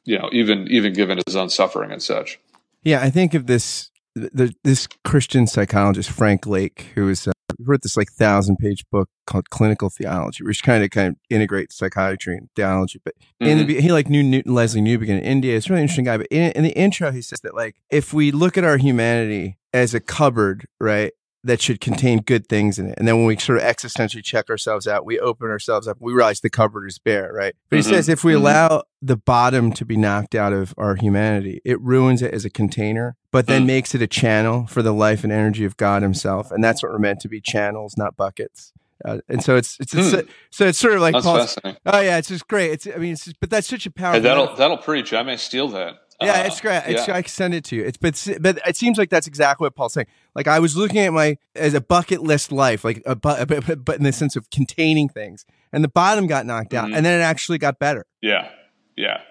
you 0.08 0.18
know, 0.18 0.30
even 0.32 0.68
even 0.70 0.94
given 0.94 1.20
his 1.28 1.36
own 1.36 1.50
suffering 1.50 1.92
and 1.92 2.02
such. 2.02 2.40
Yeah, 2.84 3.02
I 3.04 3.10
think 3.10 3.34
of 3.34 3.46
this 3.46 3.92
the, 4.16 4.54
this 4.64 4.88
Christian 5.04 5.46
psychologist 5.46 6.10
Frank 6.10 6.48
Lake, 6.48 6.88
who 6.96 7.10
is 7.10 7.28
uh, 7.28 7.34
wrote 7.60 7.82
this 7.84 7.98
like 7.98 8.10
thousand 8.12 8.58
page 8.58 8.86
book 8.90 9.10
called 9.28 9.50
Clinical 9.50 9.90
Theology, 9.90 10.46
which 10.46 10.64
kind 10.64 10.84
of 10.84 10.90
kind 10.92 11.10
of 11.10 11.16
integrates 11.30 11.76
psychiatry 11.76 12.38
and 12.38 12.50
theology. 12.56 13.02
But 13.04 13.16
mm-hmm. 13.20 13.46
in 13.46 13.58
the, 13.58 13.66
mm-hmm. 13.66 13.82
he 13.82 13.92
like 13.92 14.10
knew 14.10 14.24
Newton 14.24 14.54
Lesslie 14.54 14.82
Newbigin 14.82 15.10
in 15.10 15.20
India. 15.20 15.58
It's 15.58 15.68
a 15.68 15.74
really 15.74 15.82
interesting 15.82 16.06
guy. 16.06 16.18
But 16.18 16.28
in, 16.32 16.54
in 16.54 16.64
the 16.64 16.78
intro, 16.78 17.12
he 17.12 17.22
says 17.22 17.42
that 17.42 17.54
like 17.54 17.76
if 17.92 18.14
we 18.14 18.32
look 18.32 18.58
at 18.58 18.64
our 18.64 18.78
humanity 18.78 19.58
as 19.74 19.94
a 19.94 20.00
cupboard, 20.00 20.68
right, 20.80 21.12
that 21.48 21.62
should 21.62 21.82
contain 21.82 22.20
good 22.20 22.48
things 22.48 22.78
in 22.78 22.90
it. 22.90 22.96
And 22.98 23.08
then 23.08 23.18
when 23.18 23.26
we 23.26 23.38
sort 23.38 23.58
of 23.58 23.64
existentially 23.64 24.24
check 24.24 24.50
ourselves 24.50 24.88
out, 24.88 25.06
we 25.06 25.20
open 25.20 25.50
ourselves 25.50 25.88
up, 25.88 25.98
we 26.00 26.14
realize 26.14 26.42
the 26.42 26.50
cupboard 26.50 26.88
is 26.88 27.00
bare, 27.00 27.32
right? 27.34 27.56
But 27.70 27.80
mm-hmm. 27.80 27.90
he 27.90 27.96
says 27.96 28.10
if 28.10 28.24
we 28.24 28.34
mm-hmm. 28.34 28.42
allow 28.42 28.84
the 29.02 29.18
bottom 29.18 29.72
to 29.74 29.86
be 29.86 29.98
knocked 29.98 30.36
out 30.36 30.54
of 30.54 30.74
our 30.78 30.96
humanity, 30.96 31.62
it 31.66 31.80
ruins 31.82 32.22
it 32.22 32.34
as 32.34 32.46
a 32.46 32.50
container, 32.50 33.16
but 33.32 33.48
then 33.48 33.64
mm. 33.64 33.68
makes 33.68 33.96
it 33.96 34.02
a 34.02 34.08
channel 34.08 34.68
for 34.68 34.82
the 34.82 34.94
life 34.94 35.24
and 35.24 35.32
energy 35.32 35.66
of 35.66 35.78
God 35.78 36.02
Himself. 36.02 36.52
And 36.52 36.64
that's 36.64 36.84
what 36.84 36.92
we're 36.92 37.00
meant 37.00 37.22
to 37.22 37.30
be 37.30 37.42
channels, 37.42 37.96
not 37.98 38.16
buckets. 38.16 38.74
Uh, 39.06 39.20
and 39.30 39.44
so 39.44 39.56
it's 39.56 39.78
it's, 39.80 39.94
it's 39.94 40.12
hmm. 40.12 40.28
so 40.50 40.66
it's 40.66 40.80
sort 40.80 40.96
of 40.96 41.02
like 41.02 41.14
that's 41.14 41.26
fascinating. 41.26 41.80
Oh 41.86 42.00
yeah, 42.00 42.18
it's 42.18 42.30
just 42.30 42.48
great. 42.48 42.72
It's 42.72 42.88
I 42.88 42.98
mean, 42.98 43.14
it's 43.14 43.26
just, 43.26 43.40
but 43.40 43.52
that's 43.52 43.68
such 43.68 43.86
a 43.86 43.92
powerful. 43.92 44.20
Hey, 44.20 44.28
that'll 44.28 44.56
that'll 44.56 44.78
preach. 44.78 45.14
I 45.14 45.22
may 45.22 45.38
steal 45.38 45.68
that. 45.70 45.98
Yeah, 46.22 46.42
uh, 46.42 46.44
it's 46.46 46.62
great. 46.62 46.82
It's, 46.88 47.08
yeah. 47.08 47.16
I 47.16 47.22
can 47.22 47.30
send 47.30 47.54
it 47.54 47.64
to 47.66 47.76
you. 47.76 47.84
It's 47.84 47.98
but 47.98 48.28
but 48.42 48.60
it 48.68 48.76
seems 48.76 48.98
like 48.98 49.10
that's 49.10 49.28
exactly 49.28 49.66
what 49.66 49.76
Paul's 49.76 49.94
saying. 49.94 50.08
Like 50.34 50.48
I 50.48 50.60
was 50.60 50.76
looking 50.76 51.00
at 51.00 51.14
my 51.14 51.38
as 51.56 51.74
a 51.76 51.82
bucket 51.82 52.24
list 52.24 52.52
life, 52.52 52.84
like 52.84 53.04
a 53.06 53.16
but 53.16 53.86
but 53.86 53.98
in 53.98 54.04
the 54.04 54.12
sense 54.12 54.36
of 54.36 54.50
containing 54.50 55.10
things, 55.10 55.46
and 55.72 55.84
the 55.84 55.90
bottom 55.90 56.26
got 56.26 56.46
knocked 56.46 56.74
out, 56.74 56.86
mm-hmm. 56.86 56.96
and 56.96 57.06
then 57.06 57.20
it 57.20 57.24
actually 57.24 57.60
got 57.60 57.78
better. 57.78 58.06
Yeah, 58.22 58.50
yeah, 58.96 59.22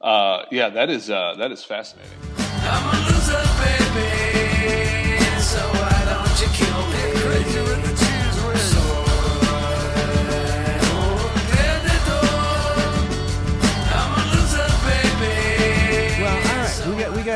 uh, 0.00 0.44
yeah. 0.52 0.68
That 0.68 0.88
is 0.88 1.10
uh, 1.10 1.34
that 1.38 1.50
is 1.50 1.64
fascinating. 1.64 2.12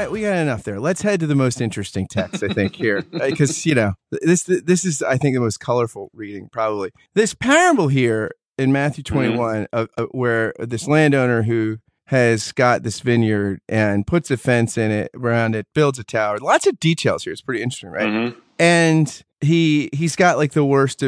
Got 0.05 0.11
we 0.13 0.23
got 0.23 0.37
enough 0.37 0.65
there. 0.65 0.81
Let's 0.81 1.03
head 1.03 1.21
to 1.21 1.27
the 1.27 1.35
most 1.35 1.61
interesting 1.61 2.07
text, 2.09 2.43
I 2.43 2.49
think, 2.49 2.75
here, 2.75 3.03
because 3.11 3.65
you 3.67 3.75
know 3.75 3.93
this 4.11 4.45
this 4.45 4.85
is 4.85 5.03
I 5.03 5.17
think 5.17 5.35
the 5.35 5.41
most 5.41 5.61
colorful 5.61 6.11
reading 6.13 6.49
probably. 6.51 6.91
This 7.15 7.35
parable 7.35 7.89
here 7.89 8.33
in 8.59 8.73
Matthew 8.73 9.05
mm-hmm. 9.05 9.15
twenty 9.15 9.37
one, 9.37 9.67
mm-hmm. 9.73 10.05
where 10.17 10.55
this 10.59 10.89
landowner 10.89 11.43
who 11.43 11.79
has 12.07 12.51
got 12.53 12.83
this 12.83 13.01
vineyard 13.01 13.61
and 13.69 14.05
puts 14.05 14.33
a 14.33 14.37
fence 14.37 14.77
in 14.77 14.91
it 14.91 15.13
around 15.15 15.55
it, 15.55 15.67
builds 15.75 15.97
a 15.99 16.05
tower. 16.05 16.39
Lots 16.39 16.67
of 16.67 16.81
details 16.81 17.23
here. 17.23 17.33
It's 17.33 17.41
pretty 17.41 17.63
interesting, 17.63 17.91
right? 17.91 18.09
Mm-hmm. 18.09 18.41
And 18.59 19.23
he 19.41 19.89
he's 19.93 20.17
got 20.17 20.37
like 20.37 20.53
the 20.53 20.65
worst 20.65 21.03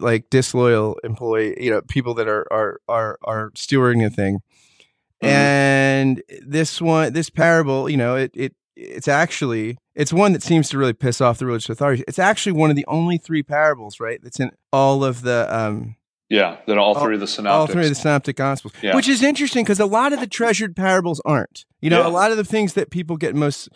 like 0.00 0.30
disloyal 0.30 0.96
employee, 1.04 1.62
you 1.62 1.70
know, 1.70 1.82
people 1.88 2.14
that 2.14 2.28
are 2.28 2.46
are 2.52 2.80
are 2.88 3.18
are 3.24 3.50
stewarding 3.50 4.06
a 4.06 4.10
thing. 4.10 4.40
Mm-hmm. 5.24 5.30
And 5.30 6.22
this 6.46 6.80
one, 6.80 7.12
this 7.12 7.30
parable, 7.30 7.88
you 7.88 7.96
know, 7.96 8.16
it, 8.16 8.30
it, 8.34 8.54
it's 8.76 9.08
actually, 9.08 9.78
it's 9.94 10.12
one 10.12 10.32
that 10.32 10.42
seems 10.42 10.68
to 10.70 10.78
really 10.78 10.92
piss 10.92 11.20
off 11.20 11.38
the 11.38 11.46
religious 11.46 11.70
authorities. 11.70 12.04
It's 12.08 12.18
actually 12.18 12.52
one 12.52 12.70
of 12.70 12.76
the 12.76 12.86
only 12.86 13.18
three 13.18 13.42
parables, 13.42 14.00
right? 14.00 14.20
That's 14.22 14.40
in 14.40 14.50
all 14.72 15.04
of 15.04 15.22
the, 15.22 15.46
um, 15.54 15.96
yeah, 16.30 16.56
that 16.66 16.78
all 16.78 16.98
three 16.98 17.14
of 17.14 17.20
the 17.20 17.26
synoptics. 17.26 17.54
All 17.54 17.66
three 17.66 17.84
of 17.84 17.90
the 17.90 17.94
synoptic 17.94 18.36
gospels. 18.36 18.72
Yeah. 18.82 18.96
Which 18.96 19.08
is 19.08 19.22
interesting 19.22 19.64
because 19.64 19.78
a 19.78 19.86
lot 19.86 20.12
of 20.12 20.20
the 20.20 20.26
treasured 20.26 20.74
parables 20.74 21.20
aren't. 21.24 21.64
You 21.80 21.90
know, 21.90 22.00
yeah. 22.00 22.08
a 22.08 22.08
lot 22.08 22.30
of 22.30 22.36
the 22.36 22.44
things 22.44 22.72
that 22.72 22.90
people 22.90 23.16
get 23.16 23.34
most 23.34 23.68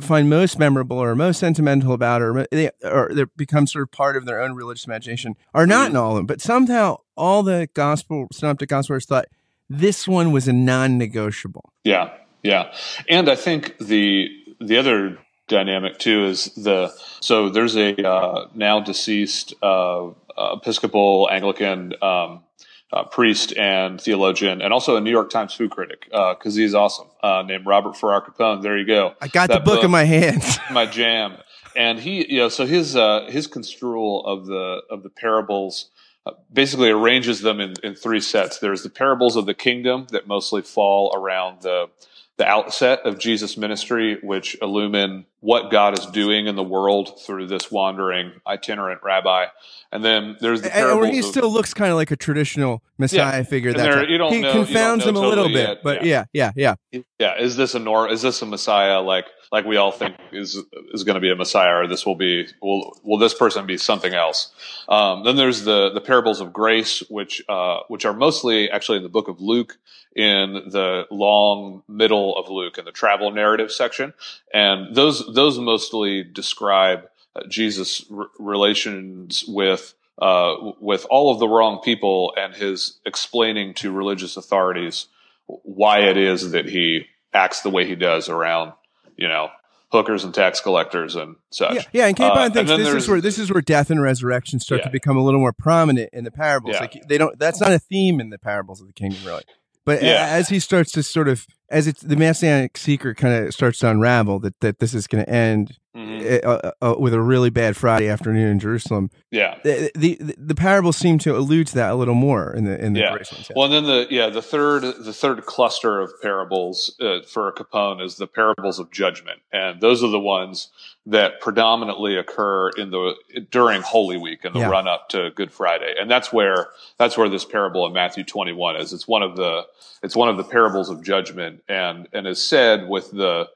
find 0.00 0.28
most 0.28 0.58
memorable 0.58 0.98
or 0.98 1.14
most 1.14 1.40
sentimental 1.40 1.92
about 1.92 2.20
or 2.22 2.46
they 2.50 2.70
or 2.84 3.10
they 3.12 3.24
become 3.36 3.66
sort 3.66 3.82
of 3.82 3.90
part 3.90 4.16
of 4.16 4.26
their 4.26 4.40
own 4.40 4.52
religious 4.54 4.84
imagination 4.86 5.34
are 5.54 5.66
not 5.66 5.86
mm-hmm. 5.86 5.96
in 5.96 5.96
all 5.96 6.10
of 6.10 6.16
them. 6.16 6.26
But 6.26 6.40
somehow 6.40 6.98
all 7.16 7.42
the 7.42 7.68
gospel 7.74 8.28
synoptic 8.32 8.68
gospels 8.68 9.04
thought 9.04 9.26
this 9.68 10.06
one 10.06 10.32
was 10.32 10.48
a 10.48 10.52
non-negotiable. 10.52 11.72
Yeah, 11.84 12.10
yeah, 12.42 12.72
and 13.08 13.28
I 13.28 13.36
think 13.36 13.76
the 13.78 14.28
the 14.60 14.76
other 14.78 15.18
dynamic 15.48 15.98
too 15.98 16.26
is 16.26 16.46
the 16.56 16.92
so 17.20 17.48
there's 17.48 17.76
a 17.76 18.06
uh, 18.06 18.48
now 18.54 18.80
deceased 18.80 19.54
uh, 19.62 20.08
Episcopal 20.38 21.28
Anglican 21.30 21.94
um, 22.02 22.44
uh, 22.92 23.04
priest 23.04 23.56
and 23.56 24.00
theologian, 24.00 24.62
and 24.62 24.72
also 24.72 24.96
a 24.96 25.00
New 25.00 25.10
York 25.10 25.30
Times 25.30 25.54
food 25.54 25.70
critic 25.70 26.04
because 26.04 26.56
uh, 26.56 26.60
he's 26.60 26.74
awesome. 26.74 27.08
Uh, 27.22 27.42
named 27.42 27.66
Robert 27.66 27.96
Farrar 27.96 28.20
Capon. 28.20 28.60
There 28.60 28.76
you 28.76 28.86
go. 28.86 29.14
I 29.20 29.28
got 29.28 29.48
that 29.48 29.54
the 29.54 29.60
book, 29.60 29.76
book 29.76 29.84
in 29.84 29.90
my 29.90 30.04
hands. 30.04 30.58
my 30.70 30.86
jam. 30.86 31.38
And 31.74 31.98
he, 31.98 32.32
you 32.32 32.38
know, 32.38 32.48
so 32.48 32.64
his 32.64 32.96
uh, 32.96 33.26
his 33.28 33.46
construal 33.46 34.24
of 34.24 34.46
the 34.46 34.82
of 34.90 35.02
the 35.02 35.10
parables 35.10 35.90
Uh, 36.26 36.32
basically 36.52 36.90
arranges 36.90 37.40
them 37.40 37.60
in, 37.60 37.74
in 37.84 37.94
three 37.94 38.20
sets. 38.20 38.58
There's 38.58 38.82
the 38.82 38.90
parables 38.90 39.36
of 39.36 39.46
the 39.46 39.54
kingdom 39.54 40.08
that 40.10 40.26
mostly 40.26 40.60
fall 40.60 41.14
around 41.14 41.62
the 41.62 41.88
the 42.36 42.46
outset 42.46 43.00
of 43.04 43.18
Jesus' 43.18 43.56
ministry, 43.56 44.18
which 44.22 44.58
illumine 44.60 45.24
what 45.40 45.70
God 45.70 45.98
is 45.98 46.04
doing 46.06 46.46
in 46.46 46.54
the 46.54 46.62
world 46.62 47.18
through 47.24 47.46
this 47.46 47.70
wandering 47.70 48.32
itinerant 48.46 49.00
rabbi. 49.02 49.46
And 49.90 50.04
then 50.04 50.36
there's 50.40 50.60
the 50.60 50.76
and, 50.76 51.12
he 51.12 51.20
of, 51.20 51.24
still 51.24 51.50
looks 51.50 51.72
kind 51.72 51.90
of 51.90 51.96
like 51.96 52.10
a 52.10 52.16
traditional 52.16 52.82
Messiah 52.98 53.38
yeah. 53.38 53.42
figure. 53.44 53.72
That 53.72 53.82
there, 53.82 54.08
you 54.08 54.18
don't 54.18 54.32
he 54.32 54.42
know, 54.42 54.52
confounds 54.52 55.06
him 55.06 55.14
know 55.14 55.20
a 55.20 55.28
little 55.28 55.44
totally 55.44 55.54
bit, 55.54 55.68
yet. 55.68 55.82
but 55.82 56.04
yeah, 56.04 56.24
yeah, 56.32 56.52
yeah. 56.56 56.74
yeah 57.18 57.40
is 57.40 57.56
this 57.56 57.74
a 57.74 57.78
nor 57.78 58.10
is 58.10 58.20
this 58.20 58.42
a 58.42 58.46
messiah 58.46 59.00
like 59.00 59.26
like 59.52 59.64
we 59.64 59.76
all 59.76 59.92
think 59.92 60.16
is 60.32 60.56
is 60.92 61.04
going 61.04 61.14
to 61.14 61.20
be 61.20 61.30
a 61.30 61.36
messiah 61.36 61.82
or 61.82 61.86
this 61.86 62.04
will 62.04 62.14
be 62.14 62.48
will 62.60 62.98
will 63.02 63.18
this 63.18 63.34
person 63.34 63.66
be 63.66 63.76
something 63.76 64.14
else? 64.14 64.52
Um, 64.88 65.24
then 65.24 65.36
there's 65.36 65.64
the 65.64 65.90
the 65.92 66.00
parables 66.00 66.40
of 66.40 66.52
grace 66.52 67.02
which 67.08 67.42
uh, 67.48 67.80
which 67.88 68.04
are 68.04 68.12
mostly 68.12 68.70
actually 68.70 68.98
in 68.98 69.02
the 69.02 69.08
book 69.08 69.28
of 69.28 69.40
luke 69.40 69.78
in 70.14 70.54
the 70.68 71.06
long 71.10 71.82
middle 71.88 72.36
of 72.36 72.48
luke 72.48 72.78
in 72.78 72.84
the 72.84 72.92
travel 72.92 73.30
narrative 73.30 73.70
section. 73.70 74.14
And 74.52 74.94
those 74.94 75.24
those 75.34 75.58
mostly 75.58 76.22
describe 76.22 77.08
uh, 77.34 77.42
jesus 77.48 78.04
r- 78.10 78.28
relations 78.38 79.44
with 79.46 79.94
uh, 80.18 80.72
with 80.80 81.06
all 81.10 81.30
of 81.30 81.38
the 81.38 81.48
wrong 81.48 81.80
people 81.84 82.32
and 82.38 82.54
his 82.54 82.98
explaining 83.04 83.74
to 83.74 83.92
religious 83.92 84.36
authorities 84.36 85.08
why 85.46 86.00
it 86.00 86.16
is 86.16 86.50
that 86.52 86.66
he 86.66 87.06
acts 87.32 87.60
the 87.60 87.70
way 87.70 87.86
he 87.86 87.94
does 87.94 88.28
around, 88.28 88.72
you 89.16 89.28
know, 89.28 89.48
hookers 89.92 90.24
and 90.24 90.34
tax 90.34 90.60
collectors 90.60 91.14
and 91.16 91.36
such. 91.50 91.74
Yeah, 91.74 91.82
yeah. 91.92 92.06
And 92.06 92.16
Capon 92.16 92.50
Uh, 92.50 92.50
thinks 92.50 92.70
this 92.70 92.88
is 92.88 93.08
where 93.08 93.20
this 93.20 93.38
is 93.38 93.52
where 93.52 93.62
death 93.62 93.90
and 93.90 94.00
resurrection 94.02 94.58
start 94.60 94.82
to 94.82 94.90
become 94.90 95.16
a 95.16 95.22
little 95.22 95.40
more 95.40 95.52
prominent 95.52 96.10
in 96.12 96.24
the 96.24 96.30
parables. 96.30 96.74
Yeah. 96.74 96.80
Like 96.80 97.02
they 97.08 97.18
don't. 97.18 97.38
That's 97.38 97.60
not 97.60 97.72
a 97.72 97.78
theme 97.78 98.20
in 98.20 98.30
the 98.30 98.38
parables 98.38 98.80
of 98.80 98.86
the 98.86 98.92
kingdom, 98.92 99.20
really. 99.24 99.44
But 99.84 100.02
Yeah. 100.02 100.26
as 100.28 100.48
he 100.48 100.58
starts 100.58 100.90
to 100.92 101.02
sort 101.04 101.28
of, 101.28 101.46
as 101.68 101.86
it's 101.86 102.00
the 102.02 102.16
messianic 102.16 102.76
secret 102.76 103.16
kind 103.16 103.46
of 103.46 103.52
starts 103.54 103.78
to 103.80 103.90
unravel 103.90 104.38
that 104.40 104.54
that 104.60 104.78
this 104.78 104.94
is 104.94 105.06
going 105.06 105.24
to 105.24 105.30
end 105.30 105.76
Mhm. 105.96 106.44
uh, 106.44 106.48
uh, 106.48 106.70
uh, 106.82 106.94
with 106.98 107.14
a 107.14 107.20
really 107.22 107.48
bad 107.48 107.74
Friday 107.74 108.06
afternoon 108.06 108.48
in 108.50 108.58
Jerusalem. 108.58 109.08
Yeah. 109.30 109.56
The, 109.64 109.90
the 109.94 110.18
the 110.36 110.54
parables 110.54 110.98
seem 110.98 111.16
to 111.20 111.34
allude 111.34 111.68
to 111.68 111.74
that 111.76 111.90
a 111.92 111.94
little 111.94 112.14
more 112.14 112.52
in 112.54 112.66
the 112.66 112.78
in 112.84 112.92
the 112.92 113.00
Yeah. 113.00 113.16
Well, 113.56 113.64
and 113.64 113.72
then 113.72 113.84
the 113.84 114.06
yeah 114.10 114.28
the 114.28 114.42
third 114.42 114.82
the 114.82 115.14
third 115.14 115.46
cluster 115.46 115.98
of 116.02 116.12
parables 116.20 116.94
uh, 117.00 117.20
for 117.26 117.50
Capon 117.52 118.00
is 118.02 118.16
the 118.16 118.26
parables 118.26 118.78
of 118.78 118.90
judgment, 118.90 119.40
and 119.54 119.80
those 119.80 120.04
are 120.04 120.10
the 120.10 120.20
ones 120.20 120.68
that 121.06 121.40
predominantly 121.40 122.16
occur 122.16 122.68
in 122.76 122.90
the 122.90 123.14
during 123.50 123.80
Holy 123.80 124.18
Week 124.18 124.44
and 124.44 124.54
the 124.54 124.60
Yeah. 124.60 124.68
run 124.68 124.86
up 124.86 125.08
to 125.10 125.30
Good 125.34 125.50
Friday, 125.50 125.94
and 125.98 126.10
that's 126.10 126.30
where 126.30 126.66
that's 126.98 127.16
where 127.16 127.30
this 127.30 127.46
parable 127.46 127.86
in 127.86 127.94
Matthew 127.94 128.22
twenty 128.24 128.52
one 128.52 128.76
is. 128.76 128.92
It's 128.92 129.08
one 129.08 129.22
of 129.22 129.36
the 129.36 129.62
it's 130.02 130.14
one 130.14 130.28
of 130.28 130.36
the 130.36 130.44
parables 130.44 130.90
of 130.90 131.02
judgment, 131.02 131.55
and 131.68 132.08
and 132.12 132.26
is 132.26 132.44
said 132.44 132.88
with 132.88 133.10
the 133.10 133.48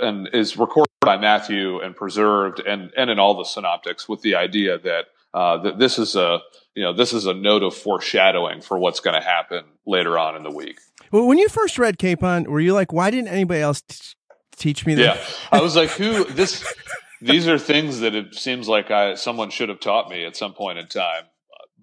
and 0.00 0.28
is 0.32 0.56
recorded 0.56 0.90
by 1.00 1.16
Matthew 1.16 1.80
and 1.80 1.94
preserved 1.94 2.60
and 2.60 2.90
and 2.96 3.10
in 3.10 3.18
all 3.18 3.36
the 3.36 3.44
synoptics 3.44 4.08
with 4.08 4.22
the 4.22 4.34
idea 4.34 4.78
that 4.78 5.06
uh, 5.32 5.58
that 5.58 5.78
this 5.78 5.98
is 5.98 6.16
a 6.16 6.40
you 6.74 6.82
know 6.82 6.92
this 6.92 7.12
is 7.12 7.26
a 7.26 7.34
note 7.34 7.62
of 7.62 7.74
foreshadowing 7.74 8.60
for 8.60 8.78
what's 8.78 9.00
going 9.00 9.14
to 9.14 9.26
happen 9.26 9.64
later 9.86 10.18
on 10.18 10.36
in 10.36 10.42
the 10.42 10.50
week. 10.50 10.78
Well, 11.12 11.26
when 11.26 11.38
you 11.38 11.48
first 11.48 11.78
read 11.78 11.98
Capon, 11.98 12.44
were 12.50 12.60
you 12.60 12.72
like, 12.72 12.92
why 12.92 13.10
didn't 13.10 13.28
anybody 13.28 13.60
else 13.60 13.82
t- 13.82 13.98
teach 14.56 14.86
me 14.86 14.94
that? 14.96 15.16
Yeah, 15.16 15.26
I 15.52 15.60
was 15.60 15.76
like, 15.76 15.90
who 15.90 16.24
this? 16.24 16.64
These 17.20 17.48
are 17.48 17.58
things 17.58 18.00
that 18.00 18.14
it 18.14 18.34
seems 18.34 18.68
like 18.68 18.90
I 18.90 19.14
someone 19.14 19.50
should 19.50 19.68
have 19.68 19.80
taught 19.80 20.10
me 20.10 20.24
at 20.24 20.36
some 20.36 20.52
point 20.52 20.78
in 20.78 20.86
time 20.88 21.24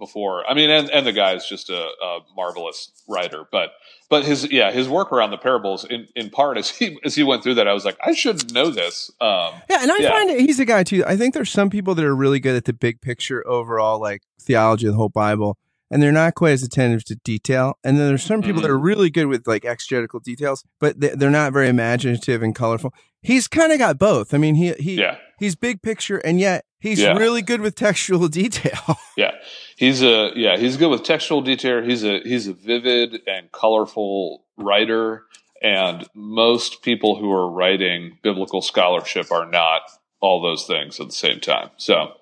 before. 0.02 0.46
I 0.50 0.54
mean, 0.54 0.70
and 0.70 0.90
and 0.90 1.06
the 1.08 1.14
guy 1.14 1.34
is 1.36 1.46
just 1.48 1.70
a, 1.70 1.82
a 1.82 2.20
marvelous 2.36 2.92
writer, 3.08 3.46
but 3.52 3.70
but 4.10 4.26
his 4.26 4.52
yeah 4.52 4.72
his 4.72 4.90
work 4.90 5.14
around 5.14 5.30
the 5.32 5.38
parables 5.38 5.86
in 5.86 6.08
in 6.16 6.30
part 6.30 6.58
as 6.58 6.70
he 6.70 6.98
as 7.06 7.16
he 7.16 7.24
went 7.24 7.44
through 7.44 7.54
that, 7.56 7.68
I 7.68 7.74
was 7.74 7.86
like, 7.86 7.98
I 8.06 8.14
should 8.14 8.54
know 8.54 8.70
this. 8.70 9.10
Um, 9.22 9.54
Yeah, 9.70 9.82
and 9.84 9.92
I 9.92 9.98
Yeah. 10.00 10.10
find 10.10 10.30
he's 10.42 10.60
a 10.60 10.66
guy 10.66 10.84
too. 10.84 11.04
I 11.08 11.16
think 11.16 11.34
there's 11.34 11.52
some 11.52 11.70
people 11.70 11.96
that 11.96 12.04
are 12.04 12.16
really 12.16 12.40
good 12.40 12.56
at 12.58 12.66
the 12.66 12.74
big 12.74 13.00
picture 13.00 13.48
overall, 13.48 14.02
like 14.02 14.24
theology 14.42 14.88
of 14.88 14.94
the 14.94 14.98
whole 14.98 15.10
Bible, 15.10 15.58
and 15.92 16.02
they're 16.02 16.12
not 16.12 16.34
quite 16.36 16.52
as 16.54 16.64
attentive 16.64 17.06
to 17.06 17.16
detail. 17.24 17.78
And 17.84 17.98
then 17.98 18.08
there's 18.08 18.24
some 18.24 18.42
people 18.42 18.62
that 18.64 18.72
are 18.72 18.80
really 18.80 19.10
good 19.12 19.28
with 19.28 19.46
like 19.48 19.64
exegetical 19.66 20.20
details, 20.20 20.64
but 20.80 21.00
they- 21.00 21.16
they're 21.16 21.30
not 21.30 21.54
very 21.54 21.70
imaginative 21.70 22.42
and 22.42 22.54
colorful. 22.56 22.94
He's 23.22 23.48
kind 23.48 23.72
of 23.72 23.78
got 23.78 24.00
both. 24.00 24.34
I 24.34 24.38
mean, 24.40 24.56
he 24.56 24.74
he 24.74 24.96
yeah. 24.96 25.18
he's 25.40 25.56
big 25.56 25.84
picture, 25.84 26.18
and 26.18 26.40
yet 26.40 26.66
he's 26.82 27.00
Yeah. 27.00 27.14
really 27.18 27.42
good 27.42 27.62
with 27.62 27.76
textual 27.76 28.28
detail. 28.42 28.98
Yeah, 29.16 29.32
he's 29.78 30.02
a 30.04 30.32
yeah 30.36 30.58
he's 30.58 30.76
good 30.78 30.90
with 30.90 31.04
textual 31.04 31.42
detail. 31.42 31.82
He's 31.84 32.04
a 32.04 32.20
he's 32.22 32.48
a 32.48 32.54
vivid 32.54 33.22
and 33.28 33.52
colorful 33.52 34.44
writer, 34.58 35.24
and 35.62 36.06
most 36.14 36.82
people 36.84 37.16
who 37.18 37.32
are 37.32 37.50
writing 37.50 38.18
biblical 38.22 38.62
scholarship 38.62 39.32
are 39.32 39.46
not 39.50 39.82
all 40.20 40.42
those 40.42 40.66
things 40.68 41.00
at 41.00 41.08
the 41.08 41.14
same 41.14 41.40
time. 41.40 41.70
So, 41.78 42.14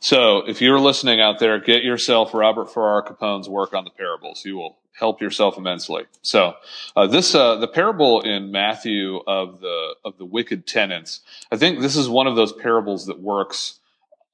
so 0.00 0.38
if 0.46 0.60
you're 0.60 0.78
listening 0.80 1.20
out 1.20 1.38
there, 1.38 1.58
get 1.58 1.82
yourself 1.82 2.34
Robert 2.34 2.70
Farrar 2.72 3.02
Capon's 3.02 3.48
work 3.48 3.72
on 3.72 3.84
the 3.84 3.90
parables. 3.90 4.44
You 4.44 4.56
will 4.56 4.78
help 4.98 5.20
yourself 5.20 5.58
immensely. 5.58 6.04
So, 6.22 6.54
uh, 6.96 7.06
this 7.06 7.34
uh, 7.34 7.56
the 7.56 7.68
parable 7.68 8.20
in 8.20 8.50
Matthew 8.50 9.20
of 9.26 9.60
the 9.60 9.94
of 10.04 10.18
the 10.18 10.24
wicked 10.24 10.66
tenants. 10.66 11.20
I 11.52 11.56
think 11.56 11.80
this 11.80 11.96
is 11.96 12.08
one 12.08 12.26
of 12.26 12.36
those 12.36 12.52
parables 12.52 13.06
that 13.06 13.20
works 13.20 13.80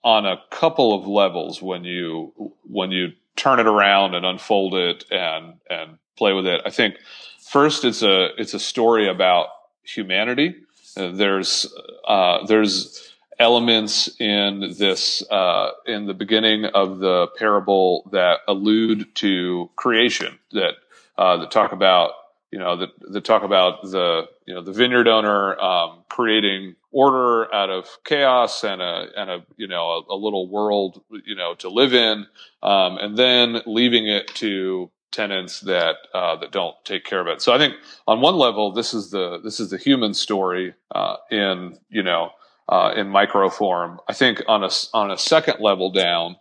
on 0.03 0.27
a 0.27 0.41
couple 0.51 0.95
of 0.95 1.07
levels 1.07 1.61
when 1.61 1.85
you 1.85 2.53
when 2.63 2.91
you 2.91 3.13
turn 3.37 3.59
it 3.59 3.67
around 3.67 4.15
and 4.15 4.25
unfold 4.25 4.75
it 4.75 5.05
and 5.11 5.55
and 5.69 5.99
play 6.17 6.33
with 6.33 6.47
it. 6.47 6.61
I 6.65 6.71
think 6.71 6.97
first 7.41 7.85
it's 7.85 8.03
a 8.03 8.29
it's 8.41 8.55
a 8.55 8.61
story 8.61 9.09
about 9.09 9.49
humanity. 9.83 10.55
Uh, 10.97 11.11
there's 11.13 11.73
uh, 12.07 12.45
there's 12.47 13.10
elements 13.41 14.09
in 14.21 14.75
this 14.79 15.29
uh, 15.31 15.71
in 15.87 16.07
the 16.07 16.15
beginning 16.15 16.67
of 16.67 16.99
the 16.99 17.27
parable 17.39 18.09
that 18.13 18.41
allude 18.47 19.13
to 19.17 19.71
creation 19.77 20.39
that 20.53 20.75
uh, 21.19 21.39
that 21.39 21.51
talk 21.51 21.73
about 21.73 22.13
you 22.53 22.59
know 22.59 22.77
that, 22.77 22.91
that 23.01 23.25
talk 23.25 23.43
about 23.43 23.83
the 23.83 24.29
you 24.47 24.55
know 24.55 24.63
the 24.63 24.73
vineyard 24.73 25.09
owner 25.09 25.59
um, 25.59 26.05
creating 26.11 26.77
order 26.93 27.53
out 27.55 27.71
of 27.71 27.89
chaos 28.05 28.63
and 28.63 28.83
a 28.83 29.09
and 29.17 29.31
a 29.31 29.45
you 29.57 29.67
know 29.67 30.05
a, 30.11 30.15
a 30.15 30.17
little 30.17 30.49
world 30.49 31.03
you 31.25 31.35
know 31.35 31.55
to 31.55 31.71
live 31.71 31.95
in 31.95 32.27
um, 32.63 32.99
and 32.99 33.17
then 33.17 33.63
leaving 33.67 34.07
it 34.07 34.29
to 34.29 34.91
tenants 35.13 35.61
that 35.61 35.97
uh, 36.15 36.37
that 36.37 36.53
don't 36.53 36.77
take 36.85 37.05
care 37.05 37.21
of 37.21 37.27
it. 37.27 37.43
So 37.43 37.53
I 37.53 37.59
think 37.59 37.75
on 38.07 38.21
one 38.21 38.37
level 38.37 38.73
this 38.73 38.95
is 38.95 39.11
the 39.11 39.41
this 39.43 39.61
is 39.61 39.71
the 39.71 39.79
human 39.79 40.15
story 40.15 40.75
uh, 40.95 41.17
in 41.31 41.79
you 41.89 42.03
know 42.03 42.33
uh, 42.71 42.93
in 42.97 43.09
micro 43.09 43.51
form. 43.51 44.01
I 44.09 44.13
think 44.15 44.43
on 44.47 44.63
a 44.63 44.71
on 44.95 45.11
a 45.11 45.19
second 45.19 45.61
level 45.61 45.91
down, 45.91 46.37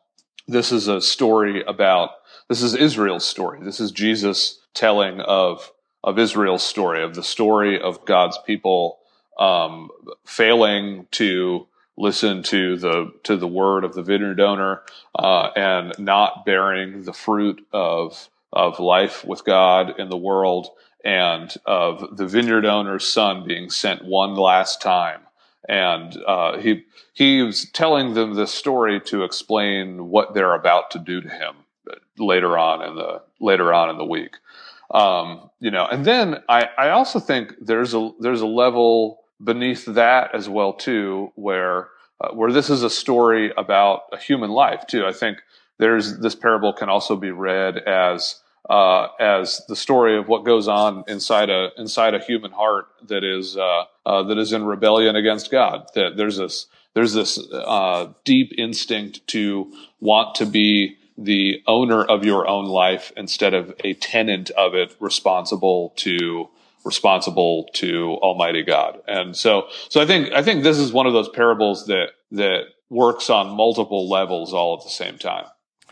this 0.48 0.72
is 0.72 0.88
a 0.88 1.02
story 1.02 1.64
about 1.64 2.12
this 2.48 2.62
is 2.62 2.76
Israel's 2.76 3.26
story. 3.26 3.60
This 3.64 3.80
is 3.80 3.92
Jesus 3.92 4.60
telling 4.74 5.20
of 5.22 5.72
of 6.04 6.20
Israel's 6.20 6.64
story 6.64 7.04
of 7.04 7.16
the 7.16 7.24
story 7.24 7.82
of 7.82 8.06
God's 8.06 8.38
people 8.46 9.00
um, 9.40 9.90
failing 10.24 11.08
to 11.12 11.68
listen 11.98 12.44
to 12.44 12.78
the 12.78 13.12
to 13.24 13.36
the 13.36 13.48
word 13.48 13.84
of 13.84 13.96
the 13.96 14.04
vineyard 14.04 14.40
owner 14.40 14.84
uh, 15.16 15.50
and 15.56 15.94
not 15.98 16.46
bearing 16.46 17.04
the 17.04 17.14
fruit 17.14 17.66
of 17.74 18.30
of 18.54 18.80
life 18.80 19.26
with 19.26 19.44
God 19.44 20.00
in 20.00 20.10
the 20.10 20.18
world 20.18 20.70
and 21.04 21.54
of 21.66 22.18
the 22.18 22.28
vineyard 22.28 22.66
owner's 22.66 23.08
son 23.08 23.46
being 23.48 23.70
sent 23.70 24.06
one 24.06 24.36
last 24.36 24.82
time 24.82 25.22
and 25.68 26.16
uh, 26.28 26.58
he 26.58 26.84
he 27.14 27.42
was 27.42 27.70
telling 27.72 28.14
them 28.14 28.36
this 28.36 28.52
story 28.52 29.02
to 29.02 29.24
explain 29.24 30.10
what 30.10 30.34
they're 30.34 30.54
about 30.54 30.92
to 30.92 31.00
do 31.00 31.22
to 31.22 31.30
him 31.30 31.56
later 32.18 32.58
on 32.58 32.88
in 32.88 32.96
the 32.96 33.22
later 33.40 33.74
on 33.74 33.90
in 33.90 33.98
the 33.98 34.06
week. 34.06 34.36
Um, 34.92 35.50
you 35.60 35.70
know, 35.70 35.86
and 35.86 36.06
then 36.06 36.44
I, 36.50 36.70
I 36.78 36.90
also 36.90 37.20
think 37.20 37.54
there's 37.62 37.94
a 37.94 38.12
there's 38.20 38.42
a 38.42 38.48
level 38.48 39.22
beneath 39.44 39.86
that 39.86 40.34
as 40.34 40.50
well 40.50 40.74
too, 40.74 41.32
where 41.36 41.90
uh, 42.22 42.32
where 42.32 42.52
this 42.52 42.70
is 42.70 42.84
a 42.84 42.90
story 42.90 43.52
about 43.58 44.04
a 44.12 44.18
human 44.18 44.50
life 44.50 44.86
too. 44.88 45.06
I 45.06 45.14
think 45.14 45.40
there's 45.78 46.20
this 46.20 46.36
parable 46.36 46.74
can 46.74 46.90
also 46.90 47.16
be 47.16 47.32
read 47.32 47.78
as 47.78 48.42
uh, 48.70 49.08
as 49.20 49.62
the 49.68 49.76
story 49.76 50.18
of 50.18 50.28
what 50.28 50.46
goes 50.46 50.68
on 50.68 51.04
inside 51.08 51.50
a 51.50 51.70
inside 51.78 52.14
a 52.14 52.20
human 52.20 52.52
heart 52.52 52.88
that 53.08 53.24
is 53.24 53.58
uh, 53.58 53.84
uh, 54.06 54.24
that 54.24 54.38
is 54.38 54.54
in 54.54 54.66
rebellion 54.66 55.16
against 55.16 55.52
God. 55.52 55.88
That 55.96 56.18
there's 56.18 56.38
this 56.38 56.68
there's 56.94 57.14
this 57.14 57.40
uh, 57.54 58.14
deep 58.26 58.54
instinct 58.58 59.26
to 59.28 59.72
want 60.00 60.36
to 60.36 60.46
be 60.46 60.98
the 61.18 61.62
owner 61.68 62.04
of 62.04 62.24
your 62.24 62.48
own 62.48 62.66
life 62.66 63.12
instead 63.18 63.54
of 63.54 63.74
a 63.84 63.94
tenant 63.96 64.50
of 64.52 64.74
it, 64.74 64.96
responsible 65.00 65.94
to 65.98 66.50
responsible 66.86 67.70
to 67.74 68.18
Almighty 68.22 68.64
God. 68.64 69.02
And 69.08 69.36
so, 69.36 69.68
so 69.90 70.02
I 70.02 70.06
think 70.06 70.32
I 70.32 70.42
think 70.42 70.64
this 70.64 70.78
is 70.78 70.94
one 70.94 71.08
of 71.08 71.14
those 71.14 71.30
parables 71.30 71.88
that 71.88 72.12
that 72.32 72.64
works 72.90 73.30
on 73.30 73.56
multiple 73.56 74.10
levels 74.10 74.54
all 74.54 74.78
at 74.78 74.84
the 74.84 74.90
same 74.90 75.18
time. 75.18 75.46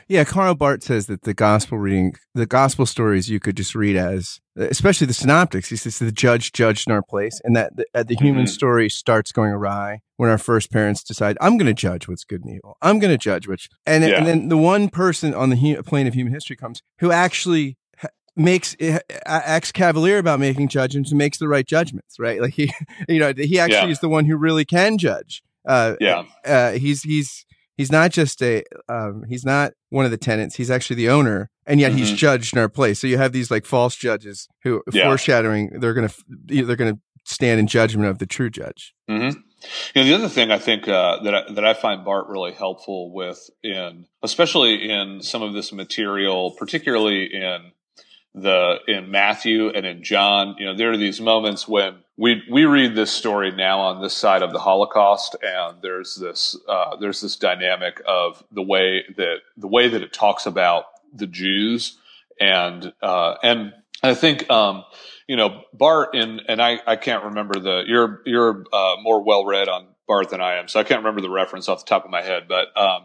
Yeah, 0.09 0.23
Karl 0.23 0.55
Barth 0.55 0.83
says 0.83 1.07
that 1.07 1.23
the 1.23 1.33
gospel 1.33 1.77
reading, 1.77 2.13
the 2.33 2.45
gospel 2.45 2.85
stories 2.85 3.29
you 3.29 3.41
could 3.41 3.57
just 3.57 3.75
read 3.75 3.97
as, 3.97 4.39
especially 4.55 5.05
the 5.07 5.13
synoptics. 5.13 5.67
He 5.69 5.75
says 5.75 5.99
the 5.99 6.13
judge 6.13 6.53
judged 6.53 6.87
in 6.87 6.93
our 6.93 7.01
place, 7.01 7.41
and 7.43 7.55
that 7.57 7.75
the, 7.75 7.85
uh, 7.93 8.03
the 8.03 8.15
human 8.15 8.45
Mhm. 8.45 8.49
story 8.49 8.89
starts 8.89 9.33
going 9.33 9.51
awry 9.51 9.99
when 10.15 10.29
our 10.29 10.37
first 10.37 10.71
parents 10.71 11.03
decide, 11.03 11.37
"I'm 11.41 11.57
going 11.57 11.67
to 11.67 11.73
judge 11.73 12.07
what's 12.07 12.23
good 12.23 12.41
and 12.45 12.55
evil. 12.55 12.77
I'm 12.81 12.99
going 12.99 13.11
to 13.11 13.17
judge 13.17 13.47
which," 13.47 13.67
and 13.85 14.01
Yeah. 14.03 14.17
and 14.17 14.25
then 14.25 14.47
the 14.47 14.55
one 14.57 14.87
person 14.87 15.33
on 15.33 15.49
the 15.49 15.57
hu- 15.57 15.83
plane 15.83 16.07
of 16.07 16.13
human 16.13 16.33
history 16.33 16.55
comes 16.55 16.81
who 16.99 17.11
actually 17.11 17.75
ha- 17.97 18.07
makes 18.37 18.77
uh, 18.81 18.99
acts 19.25 19.73
cavalier 19.73 20.19
about 20.19 20.39
making 20.39 20.69
judgments 20.69 21.11
and 21.11 21.17
makes 21.17 21.37
the 21.37 21.49
right 21.49 21.67
judgments. 21.67 22.15
Right, 22.17 22.41
like 22.41 22.53
he, 22.53 22.71
you 23.09 23.19
know, 23.19 23.33
he 23.35 23.59
actually 23.59 23.87
Yeah. 23.87 23.91
is 23.91 23.99
the 23.99 24.09
one 24.09 24.23
who 24.23 24.37
really 24.37 24.63
can 24.63 24.97
judge. 24.97 25.43
Uh, 25.67 25.95
Yeah. 25.99 26.23
uh, 26.45 26.71
he's 26.73 27.01
he's 27.03 27.43
he's 27.77 27.91
not 27.91 28.11
just 28.11 28.41
a 28.41 28.63
um, 28.89 29.23
he's 29.29 29.45
not 29.45 29.71
one 29.89 30.05
of 30.05 30.11
the 30.11 30.17
tenants. 30.17 30.55
He's 30.55 30.69
actually 30.71 30.97
the 30.97 31.09
owner, 31.09 31.49
and 31.65 31.79
yet 31.79 31.93
he's 31.93 32.11
Mhm. 32.11 32.17
judged 32.17 32.53
in 32.55 32.59
our 32.59 32.69
place. 32.69 32.99
So 32.99 33.07
you 33.07 33.17
have 33.17 33.31
these 33.31 33.49
like 33.51 33.65
false 33.65 33.95
judges 33.95 34.47
who 34.63 34.81
Yeah. 34.91 35.05
foreshadowing 35.05 35.79
they're 35.79 35.93
gonna 35.93 36.11
they're 36.45 36.75
gonna 36.75 36.99
stand 37.25 37.59
in 37.59 37.67
judgment 37.67 38.09
of 38.09 38.19
the 38.19 38.25
true 38.25 38.49
judge. 38.49 38.93
hmm 39.07 39.29
You 39.95 40.01
know, 40.01 40.03
the 40.05 40.13
other 40.13 40.29
thing 40.29 40.51
I 40.51 40.59
think 40.59 40.87
uh, 40.87 41.21
that 41.23 41.33
I, 41.35 41.51
that 41.53 41.65
I 41.65 41.73
find 41.73 42.05
Barth 42.05 42.27
really 42.29 42.53
helpful 42.53 43.11
with 43.13 43.49
in, 43.63 44.05
especially 44.23 44.89
in 44.89 45.21
some 45.21 45.41
of 45.41 45.53
this 45.53 45.73
material, 45.73 46.51
particularly 46.51 47.25
in 47.33 47.71
the 48.41 48.77
in 48.87 49.11
Matthew 49.11 49.69
and 49.69 49.85
in 49.85 50.03
John, 50.03 50.55
you 50.59 50.65
know, 50.65 50.75
there 50.75 50.91
are 50.91 50.97
these 50.97 51.19
moments 51.19 51.67
when 51.67 51.95
we 52.17 52.43
we 52.49 52.65
read 52.65 52.95
this 52.95 53.11
story 53.11 53.51
now 53.51 53.79
on 53.79 54.01
this 54.01 54.15
side 54.15 54.43
of 54.43 54.53
the 54.53 54.59
Holocaust, 54.59 55.35
and 55.41 55.81
there's 55.81 56.15
this 56.15 56.55
uh, 56.67 56.95
there's 56.97 57.21
this 57.21 57.35
dynamic 57.35 58.01
of 58.07 58.43
the 58.51 58.63
way 58.63 59.03
that 59.17 59.37
the 59.57 59.67
way 59.67 59.87
that 59.87 60.01
it 60.01 60.13
talks 60.13 60.45
about 60.45 60.85
the 61.13 61.27
Jews 61.27 61.97
and 62.39 62.93
uh, 63.01 63.35
and 63.43 63.73
I 64.03 64.13
think 64.13 64.49
um, 64.49 64.83
you 65.27 65.35
know 65.35 65.63
Barth 65.73 66.09
in 66.13 66.41
and 66.47 66.61
I 66.61 66.79
I 66.85 66.95
can't 66.95 67.25
remember 67.25 67.59
the 67.59 67.83
you're 67.87 68.21
you're 68.25 68.63
uh, 68.71 68.95
more 69.01 69.23
well 69.23 69.45
read 69.45 69.67
on 69.67 69.87
Barth 70.07 70.29
than 70.29 70.41
I 70.41 70.57
am, 70.57 70.67
so 70.67 70.79
I 70.79 70.83
can't 70.83 70.99
remember 70.99 71.21
the 71.21 71.29
reference 71.29 71.67
off 71.67 71.85
the 71.85 71.89
top 71.89 72.05
of 72.05 72.11
my 72.11 72.21
head, 72.21 72.47
but 72.47 72.75
um, 72.77 73.03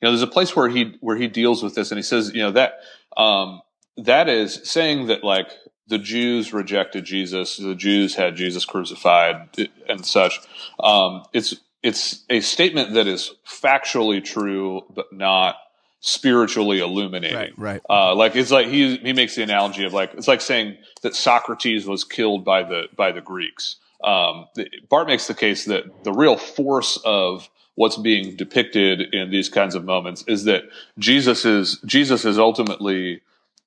you 0.00 0.06
know 0.06 0.10
there's 0.10 0.22
a 0.22 0.26
place 0.26 0.54
where 0.54 0.68
he 0.68 0.96
where 1.00 1.16
he 1.16 1.28
deals 1.28 1.62
with 1.62 1.74
this 1.74 1.90
and 1.90 1.98
he 1.98 2.02
says 2.02 2.32
you 2.34 2.42
know 2.42 2.52
that 2.52 2.80
um, 3.16 3.62
that 3.96 4.28
is 4.28 4.60
saying 4.64 5.06
that 5.06 5.24
like 5.24 5.50
the 5.86 5.98
Jews 5.98 6.52
rejected 6.52 7.04
Jesus, 7.04 7.56
the 7.56 7.74
Jews 7.74 8.14
had 8.14 8.36
Jesus 8.36 8.64
crucified 8.64 9.48
and 9.88 10.04
such. 10.04 10.40
Um, 10.80 11.24
it's 11.32 11.54
it's 11.82 12.24
a 12.30 12.40
statement 12.40 12.94
that 12.94 13.06
is 13.06 13.32
factually 13.46 14.24
true, 14.24 14.82
but 14.94 15.12
not 15.12 15.56
spiritually 16.00 16.80
illuminating. 16.80 17.54
right. 17.56 17.80
Uh, 17.88 18.14
like 18.14 18.36
it's 18.36 18.50
like 18.50 18.68
he 18.68 18.96
he 18.96 19.12
makes 19.12 19.34
the 19.36 19.42
analogy 19.42 19.84
of 19.84 19.92
like 19.92 20.14
it's 20.14 20.28
like 20.28 20.40
saying 20.40 20.76
that 21.02 21.14
Socrates 21.14 21.86
was 21.86 22.04
killed 22.04 22.44
by 22.44 22.62
the 22.62 22.84
by 22.96 23.12
the 23.12 23.20
Greeks. 23.20 23.76
Um, 24.02 24.46
the, 24.54 24.68
Barth 24.88 25.06
makes 25.06 25.26
the 25.26 25.34
case 25.34 25.64
that 25.64 26.04
the 26.04 26.12
real 26.12 26.36
force 26.36 26.98
of 27.04 27.48
what's 27.74 27.96
being 27.96 28.36
depicted 28.36 29.14
in 29.14 29.30
these 29.30 29.48
kinds 29.48 29.74
of 29.74 29.84
moments 29.84 30.24
is 30.26 30.44
that 30.44 30.64
Jesus 30.98 31.44
is 31.44 31.80
Jesus 31.86 32.24
is 32.24 32.38
ultimately 32.38 33.22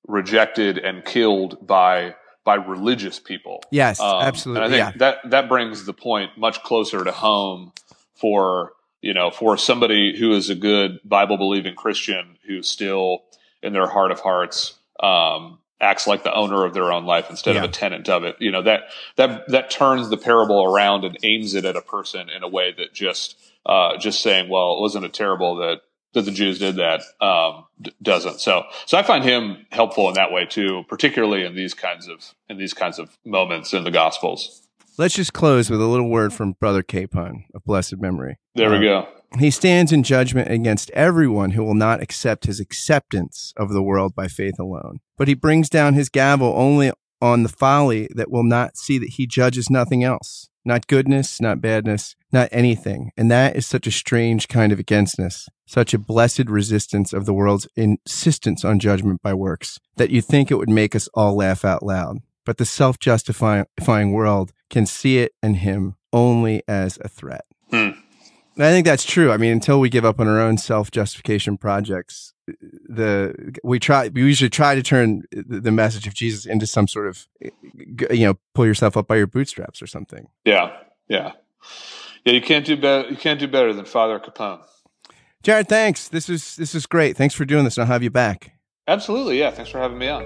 rejected 0.07 0.77
and 0.77 1.03
killed 1.05 1.65
by 1.65 2.15
by 2.43 2.55
religious 2.55 3.19
people. 3.19 3.61
Yes, 3.71 3.99
Um, 3.99 4.21
absolutely. 4.21 4.63
And 4.63 4.73
I 4.73 4.77
think 4.77 4.95
yeah. 4.95 4.97
that 4.99 5.29
that 5.31 5.49
brings 5.49 5.85
the 5.85 5.93
point 5.93 6.37
much 6.37 6.63
closer 6.63 7.03
to 7.03 7.11
home 7.11 7.73
for 8.15 8.71
you 9.01 9.13
know 9.13 9.29
for 9.31 9.57
somebody 9.57 10.17
who 10.17 10.33
is 10.33 10.49
a 10.49 10.55
good 10.55 10.99
Bible 11.03 11.37
believing 11.37 11.75
Christian 11.75 12.37
who 12.47 12.61
still 12.63 13.23
in 13.61 13.73
their 13.73 13.87
heart 13.87 14.11
of 14.11 14.21
hearts 14.21 14.75
um, 15.01 15.59
acts 15.81 16.07
like 16.07 16.23
the 16.23 16.33
owner 16.33 16.63
of 16.65 16.73
their 16.73 16.91
own 16.91 17.05
life 17.05 17.29
instead 17.29 17.55
Yeah. 17.55 17.63
of 17.65 17.69
a 17.69 17.73
tenant 17.73 18.07
of 18.09 18.23
it. 18.23 18.37
You 18.39 18.51
know 18.51 18.61
that 18.63 18.83
that 19.17 19.47
that 19.49 19.69
turns 19.69 20.09
the 20.09 20.17
parable 20.17 20.63
around 20.63 21.03
and 21.03 21.17
aims 21.23 21.53
it 21.53 21.65
at 21.65 21.75
a 21.75 21.81
person 21.81 22.29
in 22.29 22.43
a 22.43 22.47
way 22.47 22.71
that 22.77 22.93
just 22.93 23.35
uh, 23.65 23.97
just 23.97 24.21
saying, 24.21 24.47
well, 24.49 24.77
it 24.77 24.79
wasn't 24.81 25.03
it 25.03 25.13
terrible 25.13 25.57
that 25.57 25.81
that 26.13 26.23
the 26.23 26.31
Jews 26.31 26.59
did 26.59 26.77
that 26.77 27.01
um, 27.21 27.65
d- 27.81 27.93
doesn't. 28.01 28.41
So 28.41 28.63
so 28.85 28.97
I 28.97 29.03
find 29.03 29.23
him 29.23 29.65
helpful 29.71 30.07
in 30.07 30.15
that 30.15 30.31
way 30.31 30.45
too, 30.45 30.83
particularly 30.87 31.43
in 31.43 31.55
these 31.55 31.73
kinds 31.73 32.07
of 32.07 32.33
in 32.49 32.57
these 32.57 32.73
kinds 32.73 32.99
of 32.99 33.17
moments 33.25 33.73
in 33.73 33.83
the 33.83 33.91
Gospels. 33.91 34.67
Let's 34.97 35.13
just 35.13 35.33
close 35.33 35.69
with 35.69 35.79
a 35.79 35.85
little 35.85 36.09
word 36.09 36.33
from 36.33 36.53
Brother 36.53 36.81
Capon 36.81 37.45
of 37.53 37.63
blessed 37.63 37.97
memory. 37.97 38.37
There 38.55 38.71
we 38.71 38.79
go. 38.79 39.07
He 39.37 39.51
stands 39.51 39.91
in 39.91 40.03
judgment 40.03 40.49
against 40.49 40.89
everyone 40.91 41.51
who 41.51 41.63
will 41.63 41.75
not 41.75 42.01
accept 42.01 42.45
his 42.45 42.59
acceptance 42.59 43.53
of 43.57 43.69
the 43.69 43.83
world 43.83 44.15
by 44.15 44.27
faith 44.27 44.57
alone. 44.57 44.99
But 45.17 45.27
he 45.27 45.33
brings 45.33 45.69
down 45.69 45.93
his 45.93 46.09
gavel 46.09 46.53
only 46.55 46.91
on 47.21 47.43
the 47.43 47.49
folly 47.49 48.07
that 48.15 48.31
will 48.31 48.43
not 48.43 48.77
see 48.77 48.97
that 48.97 49.11
he 49.11 49.27
judges 49.27 49.69
nothing 49.69 50.03
else, 50.03 50.49
not 50.65 50.87
goodness, 50.87 51.41
not 51.41 51.61
badness, 51.61 52.15
not 52.31 52.49
anything. 52.51 53.11
And 53.17 53.31
that 53.31 53.55
is 53.55 53.65
such 53.65 53.87
a 53.87 53.91
strange 53.91 54.47
kind 54.47 54.71
of 54.71 54.79
againstness, 54.79 55.47
such 55.65 55.93
a 55.93 55.99
blessed 55.99 56.49
resistance 56.49 57.13
of 57.13 57.25
the 57.25 57.33
world's 57.33 57.67
insistence 57.75 58.63
on 58.63 58.79
judgment 58.79 59.21
by 59.21 59.33
works, 59.33 59.79
that 59.95 60.11
you 60.11 60.21
think 60.21 60.51
it 60.51 60.55
would 60.55 60.69
make 60.69 60.95
us 60.95 61.07
all 61.13 61.35
laugh 61.35 61.65
out 61.65 61.83
loud. 61.83 62.19
But 62.45 62.57
the 62.57 62.65
self 62.65 62.97
justifying 62.99 64.11
world 64.13 64.53
can 64.69 64.85
see 64.85 65.17
it 65.17 65.33
and 65.43 65.57
him 65.57 65.95
only 66.13 66.63
as 66.67 66.97
a 67.01 67.09
threat. 67.09 67.45
Hmm. 67.69 67.91
And 68.57 68.65
I 68.65 68.71
think 68.71 68.87
that's 68.87 69.05
true. 69.05 69.31
I 69.31 69.37
mean, 69.37 69.51
until 69.51 69.79
we 69.79 69.87
give 69.87 70.03
up 70.03 70.19
on 70.19 70.27
our 70.27 70.39
own 70.39 70.57
self 70.57 70.89
justification 70.89 71.57
projects, 71.57 72.33
the 72.47 73.55
we 73.63 73.77
try 73.77 74.07
we 74.07 74.21
usually 74.23 74.49
try 74.49 74.73
to 74.73 74.81
turn 74.81 75.21
the 75.31 75.59
the 75.59 75.71
message 75.71 76.07
of 76.07 76.15
Jesus 76.15 76.47
into 76.47 76.65
some 76.65 76.87
sort 76.87 77.07
of 77.07 77.27
you 77.39 78.25
know 78.25 78.39
pull 78.55 78.65
yourself 78.65 78.97
up 78.97 79.07
by 79.07 79.15
your 79.15 79.27
bootstraps 79.27 79.79
or 79.79 79.85
something. 79.85 80.27
Yeah, 80.43 80.71
yeah, 81.07 81.33
yeah. 82.25 82.33
You 82.33 82.41
can't 82.41 82.65
do 82.65 82.75
better. 82.75 83.07
You 83.09 83.15
can't 83.15 83.39
do 83.39 83.47
better 83.47 83.73
than 83.73 83.85
Father 83.85 84.17
Capon. 84.17 84.59
Jared, 85.43 85.69
thanks. 85.69 86.07
This 86.07 86.27
is 86.27 86.55
this 86.55 86.73
is 86.73 86.87
great. 86.87 87.15
Thanks 87.15 87.35
for 87.35 87.45
doing 87.45 87.63
this, 87.63 87.77
and 87.77 87.83
I'll 87.83 87.93
have 87.93 88.01
you 88.01 88.09
back. 88.09 88.53
Absolutely. 88.87 89.37
Yeah. 89.37 89.51
Thanks 89.51 89.69
for 89.69 89.77
having 89.77 89.99
me 89.99 90.07
on. 90.07 90.25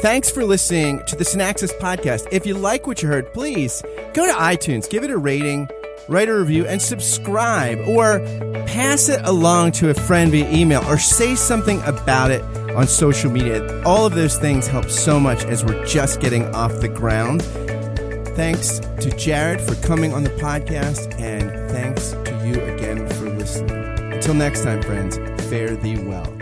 Thanks 0.00 0.28
for 0.28 0.44
listening 0.44 1.00
to 1.06 1.14
the 1.14 1.24
Synaxis 1.24 1.72
podcast. 1.78 2.26
If 2.32 2.44
you 2.44 2.54
like 2.54 2.88
what 2.88 3.02
you 3.02 3.08
heard, 3.08 3.32
please 3.32 3.82
go 4.14 4.26
to 4.26 4.32
iTunes, 4.32 4.90
give 4.90 5.04
it 5.04 5.10
a 5.10 5.16
rating, 5.16 5.68
write 6.08 6.28
a 6.28 6.34
review, 6.34 6.66
and 6.66 6.80
subscribe, 6.80 7.78
or 7.86 8.20
pass 8.66 9.08
it 9.08 9.20
along 9.24 9.72
to 9.72 9.90
a 9.90 9.94
friend 9.94 10.30
via 10.30 10.50
email, 10.50 10.82
or 10.88 10.98
say 10.98 11.34
something 11.34 11.80
about 11.82 12.30
it 12.30 12.42
on 12.76 12.86
social 12.86 13.30
media. 13.30 13.82
All 13.84 14.06
of 14.06 14.14
those 14.14 14.38
things 14.38 14.66
help 14.66 14.88
so 14.88 15.20
much 15.20 15.44
as 15.44 15.64
we're 15.64 15.84
just 15.84 16.20
getting 16.20 16.44
off 16.54 16.80
the 16.80 16.88
ground. 16.88 17.42
Thanks 18.34 18.78
to 18.78 19.14
Jared 19.16 19.60
for 19.60 19.74
coming 19.86 20.14
on 20.14 20.24
the 20.24 20.30
podcast, 20.30 21.20
and 21.20 21.50
thanks 21.70 22.12
to 22.12 22.42
you 22.46 22.60
again 22.74 23.08
for 23.10 23.28
listening. 23.28 24.12
Until 24.12 24.34
next 24.34 24.62
time, 24.62 24.82
friends, 24.82 25.16
fare 25.48 25.76
thee 25.76 25.98
well. 25.98 26.41